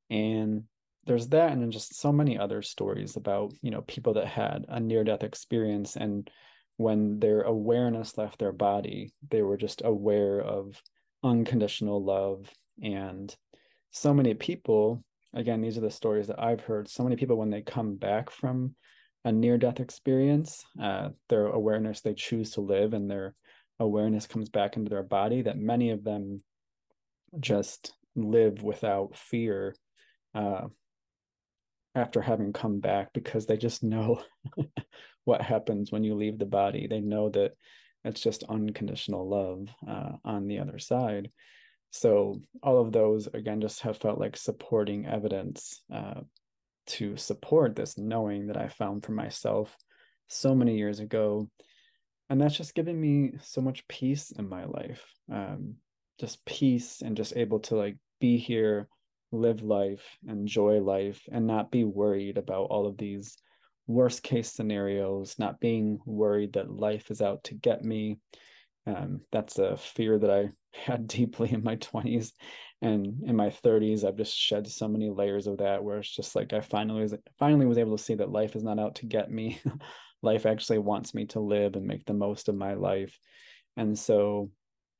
And 0.09 0.63
there's 1.05 1.27
that 1.27 1.51
and 1.51 1.61
then 1.61 1.69
just 1.69 2.01
so 2.01 2.11
many 2.11 2.39
other 2.39 2.63
stories 2.63 3.15
about 3.15 3.53
you 3.61 3.69
know 3.69 3.81
people 3.81 4.13
that 4.13 4.25
had 4.25 4.65
a 4.69 4.79
near 4.79 5.03
death 5.03 5.21
experience 5.21 5.97
and 5.97 6.31
when 6.77 7.19
their 7.19 7.43
awareness 7.43 8.17
left 8.17 8.39
their 8.39 8.51
body 8.51 9.13
they 9.29 9.43
were 9.43 9.57
just 9.57 9.83
aware 9.85 10.41
of 10.41 10.81
unconditional 11.23 12.03
love 12.03 12.49
and 12.81 13.35
so 13.95 14.13
many 14.13 14.33
people 14.33 15.01
again 15.33 15.61
these 15.61 15.77
are 15.77 15.81
the 15.81 15.89
stories 15.89 16.27
that 16.27 16.41
i've 16.41 16.59
heard 16.59 16.85
so 16.87 17.01
many 17.01 17.15
people 17.15 17.37
when 17.37 17.49
they 17.49 17.61
come 17.61 17.95
back 17.95 18.29
from 18.29 18.75
a 19.23 19.31
near 19.31 19.57
death 19.57 19.79
experience 19.79 20.65
uh, 20.81 21.09
their 21.29 21.47
awareness 21.47 22.01
they 22.01 22.13
choose 22.13 22.51
to 22.51 22.61
live 22.61 22.93
and 22.93 23.09
their 23.09 23.33
awareness 23.79 24.27
comes 24.27 24.49
back 24.49 24.75
into 24.75 24.89
their 24.89 25.01
body 25.01 25.41
that 25.41 25.57
many 25.57 25.91
of 25.91 26.03
them 26.03 26.43
just 27.39 27.93
live 28.17 28.61
without 28.61 29.15
fear 29.15 29.73
uh, 30.35 30.67
after 31.95 32.21
having 32.21 32.51
come 32.51 32.81
back 32.81 33.13
because 33.13 33.45
they 33.45 33.55
just 33.55 33.81
know 33.81 34.21
what 35.23 35.41
happens 35.41 35.89
when 35.89 36.03
you 36.03 36.15
leave 36.15 36.37
the 36.37 36.45
body 36.45 36.85
they 36.87 36.99
know 36.99 37.29
that 37.29 37.53
it's 38.03 38.21
just 38.21 38.43
unconditional 38.43 39.27
love 39.27 39.67
uh, 39.89 40.11
on 40.23 40.47
the 40.47 40.59
other 40.59 40.77
side. 40.77 41.31
So 41.91 42.41
all 42.61 42.79
of 42.79 42.91
those 42.91 43.27
again 43.27 43.61
just 43.61 43.81
have 43.81 43.97
felt 43.97 44.19
like 44.19 44.35
supporting 44.35 45.05
evidence 45.05 45.81
uh, 45.93 46.21
to 46.87 47.17
support 47.17 47.75
this 47.75 47.97
knowing 47.97 48.47
that 48.47 48.57
I 48.57 48.67
found 48.67 49.05
for 49.05 49.13
myself 49.13 49.75
so 50.27 50.53
many 50.55 50.77
years 50.77 50.99
ago, 50.99 51.49
and 52.29 52.41
that's 52.41 52.57
just 52.57 52.75
given 52.75 52.99
me 52.99 53.33
so 53.41 53.61
much 53.61 53.87
peace 53.87 54.31
in 54.31 54.49
my 54.49 54.65
life. 54.65 55.03
Um, 55.31 55.75
just 56.19 56.45
peace 56.45 57.01
and 57.01 57.17
just 57.17 57.35
able 57.35 57.59
to 57.59 57.75
like 57.75 57.97
be 58.19 58.37
here, 58.37 58.87
live 59.31 59.61
life, 59.61 60.17
enjoy 60.27 60.79
life, 60.79 61.21
and 61.31 61.45
not 61.45 61.71
be 61.71 61.83
worried 61.83 62.37
about 62.37 62.65
all 62.65 62.87
of 62.87 62.97
these 62.97 63.37
worst 63.87 64.23
case 64.23 64.51
scenarios, 64.51 65.35
not 65.37 65.59
being 65.59 65.99
worried 66.05 66.53
that 66.53 66.71
life 66.71 67.11
is 67.11 67.21
out 67.21 67.43
to 67.45 67.53
get 67.53 67.83
me. 67.83 68.17
Um, 68.87 69.21
that's 69.31 69.59
a 69.59 69.77
fear 69.77 70.17
that 70.19 70.29
I 70.29 70.49
had 70.75 71.07
deeply 71.07 71.51
in 71.51 71.63
my 71.63 71.75
20s. 71.77 72.31
And 72.81 73.23
in 73.25 73.35
my 73.35 73.49
30s, 73.49 74.03
I've 74.03 74.17
just 74.17 74.37
shed 74.37 74.67
so 74.67 74.87
many 74.87 75.09
layers 75.09 75.47
of 75.47 75.57
that 75.59 75.83
where 75.83 75.97
it's 75.97 76.13
just 76.13 76.35
like 76.35 76.53
I 76.53 76.61
finally 76.61 77.01
was 77.01 77.15
finally 77.39 77.65
was 77.65 77.77
able 77.77 77.97
to 77.97 78.03
see 78.03 78.15
that 78.15 78.31
life 78.31 78.55
is 78.55 78.63
not 78.63 78.79
out 78.79 78.95
to 78.95 79.05
get 79.05 79.31
me. 79.31 79.59
life 80.21 80.45
actually 80.45 80.79
wants 80.79 81.13
me 81.13 81.25
to 81.27 81.39
live 81.39 81.75
and 81.75 81.85
make 81.85 82.05
the 82.05 82.13
most 82.13 82.49
of 82.49 82.55
my 82.55 82.73
life. 82.73 83.17
And 83.77 83.97
so 83.97 84.51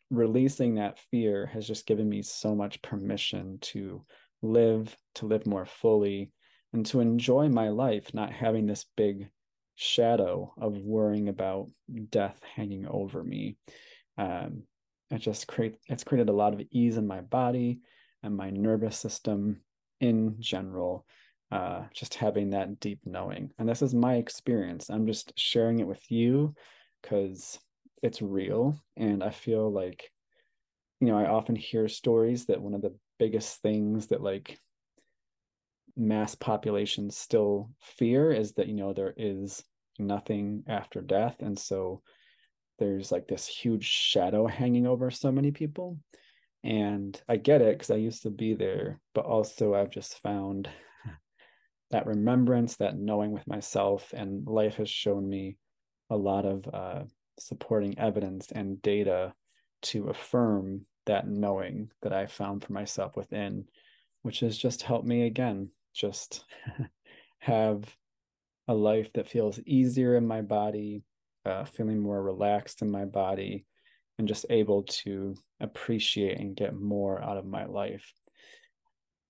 releasing 0.10 0.76
that 0.76 1.00
fear 1.12 1.48
has 1.48 1.68
just 1.68 1.86
given 1.86 2.08
me 2.08 2.22
so 2.22 2.56
much 2.56 2.82
permission 2.82 3.58
to 3.60 4.06
live, 4.42 4.96
to 5.16 5.26
live 5.26 5.46
more 5.46 5.66
fully, 5.66 6.32
and 6.74 6.86
to 6.88 7.00
enjoy 7.00 7.50
my 7.50 7.70
life, 7.70 8.14
not 8.14 8.32
having 8.32 8.66
this 8.66 8.86
big 8.96 9.30
shadow 9.76 10.54
of 10.60 10.78
worrying 10.78 11.30
about 11.30 11.70
death 12.10 12.40
hanging 12.56 12.88
over 12.88 13.24
me. 13.24 13.58
Um, 14.18 14.64
it 15.16 15.20
just 15.20 15.48
create 15.48 15.78
it's 15.88 16.04
created 16.04 16.30
a 16.30 16.34
lot 16.34 16.54
of 16.54 16.62
ease 16.72 16.98
in 16.98 17.08
my 17.08 17.22
body 17.22 17.80
and 18.24 18.36
my 18.36 18.50
nervous 18.50 18.98
system 18.98 19.62
in 20.00 20.36
general. 20.40 21.06
Uh, 21.52 21.84
just 21.94 22.16
having 22.16 22.50
that 22.50 22.80
deep 22.80 23.00
knowing, 23.06 23.52
and 23.60 23.70
this 23.70 23.84
is 23.84 23.94
my 23.94 24.16
experience. 24.16 24.90
I'm 24.90 25.06
just 25.06 25.32
sharing 25.38 25.80
it 25.80 25.88
with 25.88 26.02
you 26.10 26.56
because 27.02 27.60
it's 28.02 28.22
real, 28.22 28.76
and 28.98 29.24
I 29.24 29.30
feel 29.30 29.72
like, 29.72 30.12
you 31.00 31.08
know, 31.08 31.18
I 31.18 31.28
often 31.28 31.56
hear 31.56 31.88
stories 31.88 32.48
that 32.48 32.62
one 32.62 32.74
of 32.74 32.82
the 32.82 32.96
biggest 33.20 33.62
things 33.62 34.08
that 34.08 34.22
like 34.22 34.60
mass 35.96 36.36
populations 36.36 37.16
still 37.16 37.70
fear 37.82 38.32
is 38.32 38.54
that 38.54 38.68
you 38.68 38.74
know 38.74 38.94
there 38.94 39.14
is 39.16 39.64
nothing 39.98 40.64
after 40.68 41.02
death 41.02 41.38
and 41.40 41.58
so 41.58 42.02
there's 42.80 43.12
like 43.12 43.28
this 43.28 43.48
huge 43.48 43.86
shadow 43.86 44.48
hanging 44.48 44.88
over 44.88 45.12
so 45.12 45.32
many 45.32 45.52
people. 45.52 45.98
And 46.64 47.20
i 47.30 47.36
get 47.36 47.62
it 47.62 47.78
because 47.78 47.92
i 47.92 47.96
used 47.96 48.24
to 48.24 48.32
be 48.32 48.56
there 48.56 49.00
but 49.14 49.24
also 49.26 49.76
i've 49.76 49.92
just 49.92 50.20
found 50.24 50.68
that 51.92 52.08
remembrance 52.08 52.78
that 52.78 52.98
knowing 52.98 53.32
with 53.32 53.46
myself 53.46 54.12
and 54.18 54.48
life 54.48 54.78
has 54.78 54.90
shown 54.90 55.30
me 55.30 55.58
a 56.10 56.18
lot 56.18 56.44
of 56.44 56.68
uh, 56.74 57.04
supporting 57.40 58.00
evidence 58.00 58.52
and 58.52 58.82
data 58.82 59.32
to 59.84 60.08
affirm 60.08 60.88
that 61.06 61.28
knowing 61.28 61.92
that 62.02 62.14
i 62.14 62.26
found 62.26 62.64
for 62.64 62.74
myself 62.74 63.16
within 63.16 63.66
which 64.24 64.40
has 64.40 64.58
just 64.58 64.82
helped 64.82 65.06
me 65.06 65.28
again 65.28 65.70
just 65.94 66.46
have 67.38 67.96
a 68.68 68.74
life 68.74 69.12
that 69.14 69.30
feels 69.30 69.60
easier 69.66 70.16
in 70.16 70.26
my 70.26 70.42
body, 70.42 71.04
uh, 71.46 71.66
feeling 71.66 72.00
more 72.00 72.22
relaxed 72.22 72.82
in 72.82 72.90
my 72.92 73.06
body, 73.06 73.66
and 74.18 74.28
just 74.28 74.46
able 74.50 74.84
to 74.84 75.36
appreciate 75.60 76.40
and 76.40 76.56
get 76.56 76.76
more 76.76 77.22
out 77.22 77.38
of 77.38 77.46
my 77.46 77.66
life. 77.66 78.12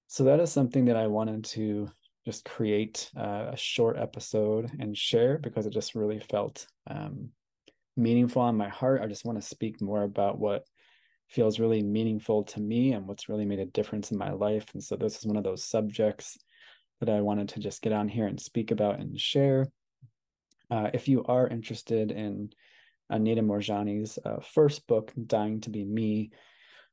So, 0.07 0.25
that 0.25 0.39
is 0.39 0.51
something 0.51 0.85
that 0.85 0.97
I 0.97 1.07
wanted 1.07 1.45
to 1.45 1.89
just 2.25 2.45
create 2.45 3.09
uh, 3.17 3.51
a 3.53 3.57
short 3.57 3.97
episode 3.97 4.71
and 4.79 4.97
share 4.97 5.37
because 5.37 5.65
it 5.65 5.73
just 5.73 5.95
really 5.95 6.19
felt 6.19 6.65
um, 6.87 7.29
meaningful 7.95 8.41
on 8.41 8.57
my 8.57 8.69
heart. 8.69 9.01
I 9.01 9.07
just 9.07 9.25
want 9.25 9.39
to 9.41 9.47
speak 9.47 9.81
more 9.81 10.03
about 10.03 10.39
what 10.39 10.63
feels 11.29 11.59
really 11.59 11.81
meaningful 11.81 12.43
to 12.43 12.59
me 12.59 12.93
and 12.93 13.07
what's 13.07 13.29
really 13.29 13.45
made 13.45 13.59
a 13.59 13.65
difference 13.65 14.11
in 14.11 14.17
my 14.17 14.31
life. 14.31 14.67
And 14.73 14.83
so, 14.83 14.95
this 14.95 15.17
is 15.17 15.25
one 15.25 15.37
of 15.37 15.43
those 15.43 15.65
subjects 15.65 16.37
that 16.99 17.09
I 17.09 17.21
wanted 17.21 17.49
to 17.49 17.59
just 17.59 17.81
get 17.81 17.93
on 17.93 18.07
here 18.07 18.27
and 18.27 18.39
speak 18.39 18.71
about 18.71 18.99
and 18.99 19.19
share. 19.19 19.67
Uh, 20.75 20.89
if 20.93 21.07
you 21.07 21.23
are 21.23 21.47
interested 21.47 22.11
in 22.11 22.49
Anita 23.09 23.41
Moorjani's 23.41 24.19
uh, 24.25 24.41
first 24.41 24.85
book, 24.87 25.13
Dying 25.25 25.61
to 25.61 25.69
Be 25.69 25.85
Me, 25.85 26.31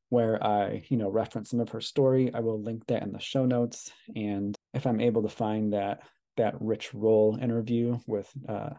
where 0.08 0.40
I, 0.40 0.84
you 0.88 0.96
know, 0.96 1.10
reference 1.10 1.50
some 1.50 1.58
of 1.58 1.70
her 1.70 1.80
story, 1.80 2.30
I 2.32 2.40
will 2.40 2.62
link 2.62 2.86
that 2.86 3.02
in 3.02 3.10
the 3.10 3.18
show 3.18 3.44
notes. 3.44 3.90
And 4.14 4.54
if 4.72 4.86
I'm 4.86 5.00
able 5.00 5.22
to 5.22 5.28
find 5.28 5.72
that 5.72 6.02
that 6.36 6.54
Rich 6.60 6.94
Roll 6.94 7.36
interview 7.42 7.98
with 8.06 8.30
uh, 8.48 8.70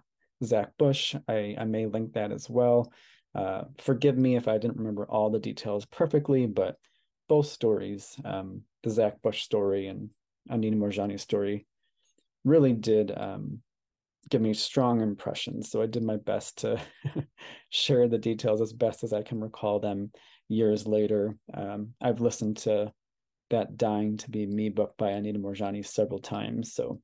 Zach 0.42 0.70
Bush, 0.78 1.16
I, 1.28 1.58
I 1.60 1.66
may 1.66 1.86
link 1.86 2.14
that 2.14 2.32
as 2.32 2.50
well. 2.50 2.90
Uh, 3.36 3.64
forgive 3.80 4.18
me 4.18 4.38
if 4.38 4.48
I 4.48 4.58
didn't 4.58 4.78
remember 4.78 5.06
all 5.06 5.30
the 5.30 5.40
details 5.40 5.86
perfectly, 5.86 6.46
but 6.46 6.78
both 7.28 7.48
stories, 7.48 8.16
um, 8.24 8.62
the 8.84 8.90
Zach 8.90 9.22
Bush 9.22 9.44
story 9.44 9.88
and 9.88 10.12
Anita 10.48 10.78
Moorjani's 10.78 11.24
story 11.24 11.66
really 12.46 12.74
did 12.74 13.12
um, 13.18 13.60
give 14.30 14.42
me 14.42 14.54
strong 14.54 15.02
impressions. 15.02 15.70
So 15.70 15.82
I 15.82 15.86
did 15.86 16.04
my 16.04 16.18
best 16.18 16.60
to 16.60 16.80
share 17.70 18.08
the 18.08 18.18
details 18.18 18.62
as 18.62 18.74
best 18.74 19.04
as 19.04 19.14
I 19.14 19.22
can 19.22 19.42
recall 19.42 19.80
them 19.80 20.12
years 20.48 20.88
later. 20.88 21.38
Um, 21.54 21.94
I've 22.02 22.22
listened 22.22 22.58
to 22.58 22.92
that 23.50 23.78
Dying 23.78 24.18
to 24.18 24.32
Be 24.32 24.46
Me 24.46 24.70
book 24.70 24.96
by 24.98 25.12
Anita 25.12 25.40
Moorjani 25.40 25.86
several 25.86 26.20
times. 26.20 26.74
So 26.74 27.00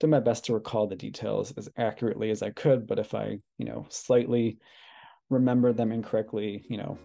did 0.00 0.10
my 0.10 0.20
best 0.20 0.46
to 0.46 0.54
recall 0.54 0.86
the 0.86 0.96
details 0.96 1.52
as 1.56 1.68
accurately 1.76 2.30
as 2.30 2.42
I 2.42 2.50
could. 2.50 2.86
But 2.86 2.98
if 2.98 3.14
I, 3.14 3.38
you 3.58 3.66
know, 3.66 3.86
slightly 3.88 4.58
remember 5.30 5.72
them 5.72 5.92
incorrectly, 5.92 6.64
you 6.68 6.76
know, 6.76 6.98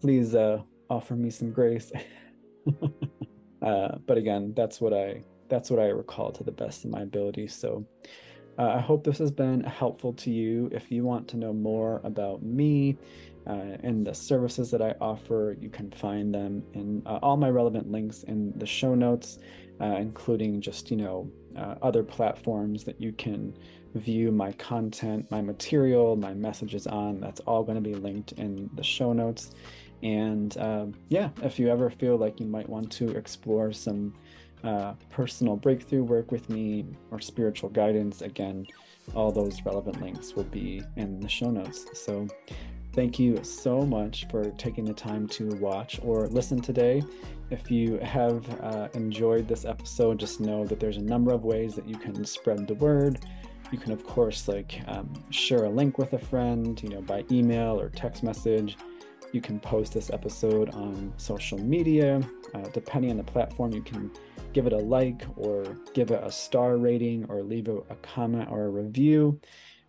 please 0.00 0.34
uh, 0.34 0.58
offer 0.88 1.16
me 1.16 1.30
some 1.30 1.50
grace. 1.50 1.90
uh, 3.62 3.88
but 4.06 4.18
again, 4.18 4.52
that's 4.54 4.80
what 4.80 4.92
I 4.92 5.24
that's 5.48 5.70
what 5.70 5.80
I 5.80 5.86
recall 5.86 6.30
to 6.32 6.44
the 6.44 6.52
best 6.52 6.84
of 6.84 6.90
my 6.90 7.00
ability. 7.00 7.48
So 7.48 7.86
uh, 8.58 8.74
I 8.76 8.80
hope 8.80 9.04
this 9.04 9.18
has 9.18 9.30
been 9.30 9.62
helpful 9.62 10.12
to 10.14 10.30
you. 10.30 10.68
If 10.72 10.90
you 10.90 11.04
want 11.04 11.28
to 11.28 11.36
know 11.36 11.52
more 11.52 12.00
about 12.02 12.42
me 12.42 12.96
uh, 13.46 13.76
and 13.82 14.06
the 14.06 14.14
services 14.14 14.70
that 14.72 14.82
I 14.82 14.94
offer, 15.00 15.56
you 15.60 15.70
can 15.70 15.90
find 15.92 16.34
them 16.34 16.64
in 16.74 17.02
uh, 17.06 17.20
all 17.22 17.36
my 17.36 17.50
relevant 17.50 17.90
links 17.90 18.24
in 18.24 18.52
the 18.56 18.66
show 18.66 18.94
notes, 18.94 19.38
uh, 19.80 19.96
including 19.98 20.60
just, 20.60 20.90
you 20.90 20.96
know, 20.96 21.30
uh, 21.56 21.76
other 21.82 22.02
platforms 22.02 22.84
that 22.84 23.00
you 23.00 23.12
can 23.12 23.56
view 23.94 24.30
my 24.32 24.52
content, 24.52 25.30
my 25.30 25.40
material, 25.40 26.16
my 26.16 26.34
messages 26.34 26.86
on. 26.86 27.20
That's 27.20 27.40
all 27.40 27.62
going 27.62 27.82
to 27.82 27.88
be 27.88 27.94
linked 27.94 28.32
in 28.32 28.68
the 28.74 28.82
show 28.82 29.12
notes. 29.12 29.52
And 30.02 30.56
uh, 30.58 30.86
yeah, 31.08 31.30
if 31.42 31.58
you 31.58 31.68
ever 31.68 31.90
feel 31.90 32.16
like 32.16 32.40
you 32.40 32.46
might 32.46 32.68
want 32.68 32.90
to 32.92 33.10
explore 33.16 33.72
some 33.72 34.14
uh, 34.64 34.94
personal 35.10 35.56
breakthrough 35.56 36.02
work 36.02 36.32
with 36.32 36.48
me 36.48 36.86
or 37.10 37.20
spiritual 37.20 37.70
guidance, 37.70 38.22
again, 38.22 38.66
all 39.14 39.32
those 39.32 39.62
relevant 39.64 40.00
links 40.02 40.34
will 40.34 40.44
be 40.44 40.82
in 40.96 41.20
the 41.20 41.28
show 41.28 41.50
notes. 41.50 41.86
So, 41.94 42.26
thank 42.92 43.18
you 43.18 43.42
so 43.44 43.82
much 43.82 44.26
for 44.30 44.50
taking 44.52 44.84
the 44.84 44.92
time 44.92 45.26
to 45.28 45.48
watch 45.56 46.00
or 46.02 46.26
listen 46.28 46.60
today. 46.60 47.02
If 47.50 47.70
you 47.70 47.98
have 47.98 48.44
uh, 48.60 48.88
enjoyed 48.94 49.48
this 49.48 49.64
episode, 49.64 50.18
just 50.18 50.40
know 50.40 50.66
that 50.66 50.80
there's 50.80 50.98
a 50.98 51.02
number 51.02 51.32
of 51.32 51.44
ways 51.44 51.74
that 51.76 51.88
you 51.88 51.96
can 51.96 52.24
spread 52.24 52.66
the 52.66 52.74
word. 52.74 53.24
You 53.70 53.78
can, 53.78 53.92
of 53.92 54.04
course, 54.04 54.48
like 54.48 54.82
um, 54.86 55.12
share 55.30 55.64
a 55.64 55.68
link 55.68 55.98
with 55.98 56.12
a 56.12 56.18
friend, 56.18 56.82
you 56.82 56.88
know, 56.88 57.00
by 57.02 57.24
email 57.30 57.80
or 57.80 57.88
text 57.90 58.22
message. 58.22 58.76
You 59.32 59.40
can 59.40 59.60
post 59.60 59.92
this 59.92 60.10
episode 60.10 60.70
on 60.70 61.12
social 61.16 61.58
media. 61.58 62.20
Uh, 62.54 62.62
depending 62.72 63.10
on 63.10 63.18
the 63.18 63.24
platform, 63.24 63.72
you 63.72 63.82
can 63.82 64.10
give 64.52 64.66
it 64.66 64.72
a 64.72 64.78
like 64.78 65.22
or 65.36 65.64
give 65.92 66.10
it 66.10 66.22
a 66.22 66.32
star 66.32 66.76
rating 66.78 67.26
or 67.28 67.42
leave 67.42 67.68
a, 67.68 67.76
a 67.90 67.96
comment 67.96 68.48
or 68.50 68.64
a 68.64 68.68
review. 68.68 69.38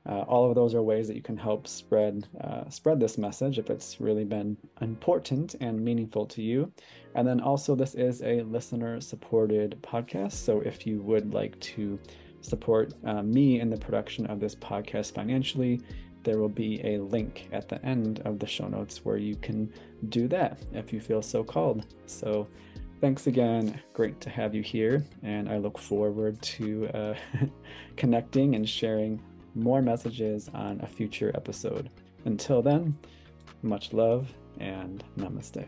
Uh, 0.05 0.21
all 0.21 0.49
of 0.49 0.55
those 0.55 0.73
are 0.73 0.81
ways 0.81 1.07
that 1.07 1.15
you 1.15 1.21
can 1.21 1.37
help 1.37 1.67
spread 1.67 2.27
uh, 2.41 2.67
spread 2.69 2.99
this 2.99 3.17
message 3.17 3.59
if 3.59 3.69
it's 3.69 3.99
really 3.99 4.23
been 4.23 4.57
important 4.81 5.55
and 5.61 5.79
meaningful 5.79 6.25
to 6.25 6.41
you. 6.41 6.71
And 7.15 7.27
then 7.27 7.39
also, 7.39 7.75
this 7.75 7.95
is 7.95 8.21
a 8.21 8.41
listener 8.43 9.01
supported 9.01 9.77
podcast. 9.81 10.33
So 10.33 10.61
if 10.61 10.87
you 10.87 11.01
would 11.01 11.33
like 11.33 11.59
to 11.61 11.99
support 12.41 12.93
uh, 13.05 13.21
me 13.21 13.59
in 13.59 13.69
the 13.69 13.77
production 13.77 14.25
of 14.27 14.39
this 14.39 14.55
podcast 14.55 15.13
financially, 15.13 15.81
there 16.23 16.39
will 16.39 16.49
be 16.49 16.81
a 16.85 16.99
link 16.99 17.47
at 17.51 17.69
the 17.69 17.83
end 17.85 18.21
of 18.25 18.39
the 18.39 18.47
show 18.47 18.67
notes 18.67 19.03
where 19.03 19.17
you 19.17 19.35
can 19.35 19.71
do 20.09 20.27
that 20.27 20.59
if 20.73 20.91
you 20.91 20.99
feel 20.99 21.21
so 21.21 21.43
called. 21.43 21.85
So 22.05 22.47
thanks 23.01 23.27
again. 23.27 23.79
Great 23.93 24.19
to 24.21 24.29
have 24.29 24.53
you 24.53 24.61
here. 24.61 25.03
And 25.23 25.49
I 25.49 25.57
look 25.57 25.77
forward 25.77 26.41
to 26.41 26.87
uh, 26.89 27.13
connecting 27.97 28.55
and 28.55 28.67
sharing 28.67 29.21
more 29.55 29.81
messages 29.81 30.49
on 30.53 30.79
a 30.81 30.87
future 30.87 31.31
episode. 31.35 31.89
Until 32.25 32.61
then, 32.61 32.97
much 33.61 33.93
love 33.93 34.31
and 34.59 35.03
namaste. 35.17 35.65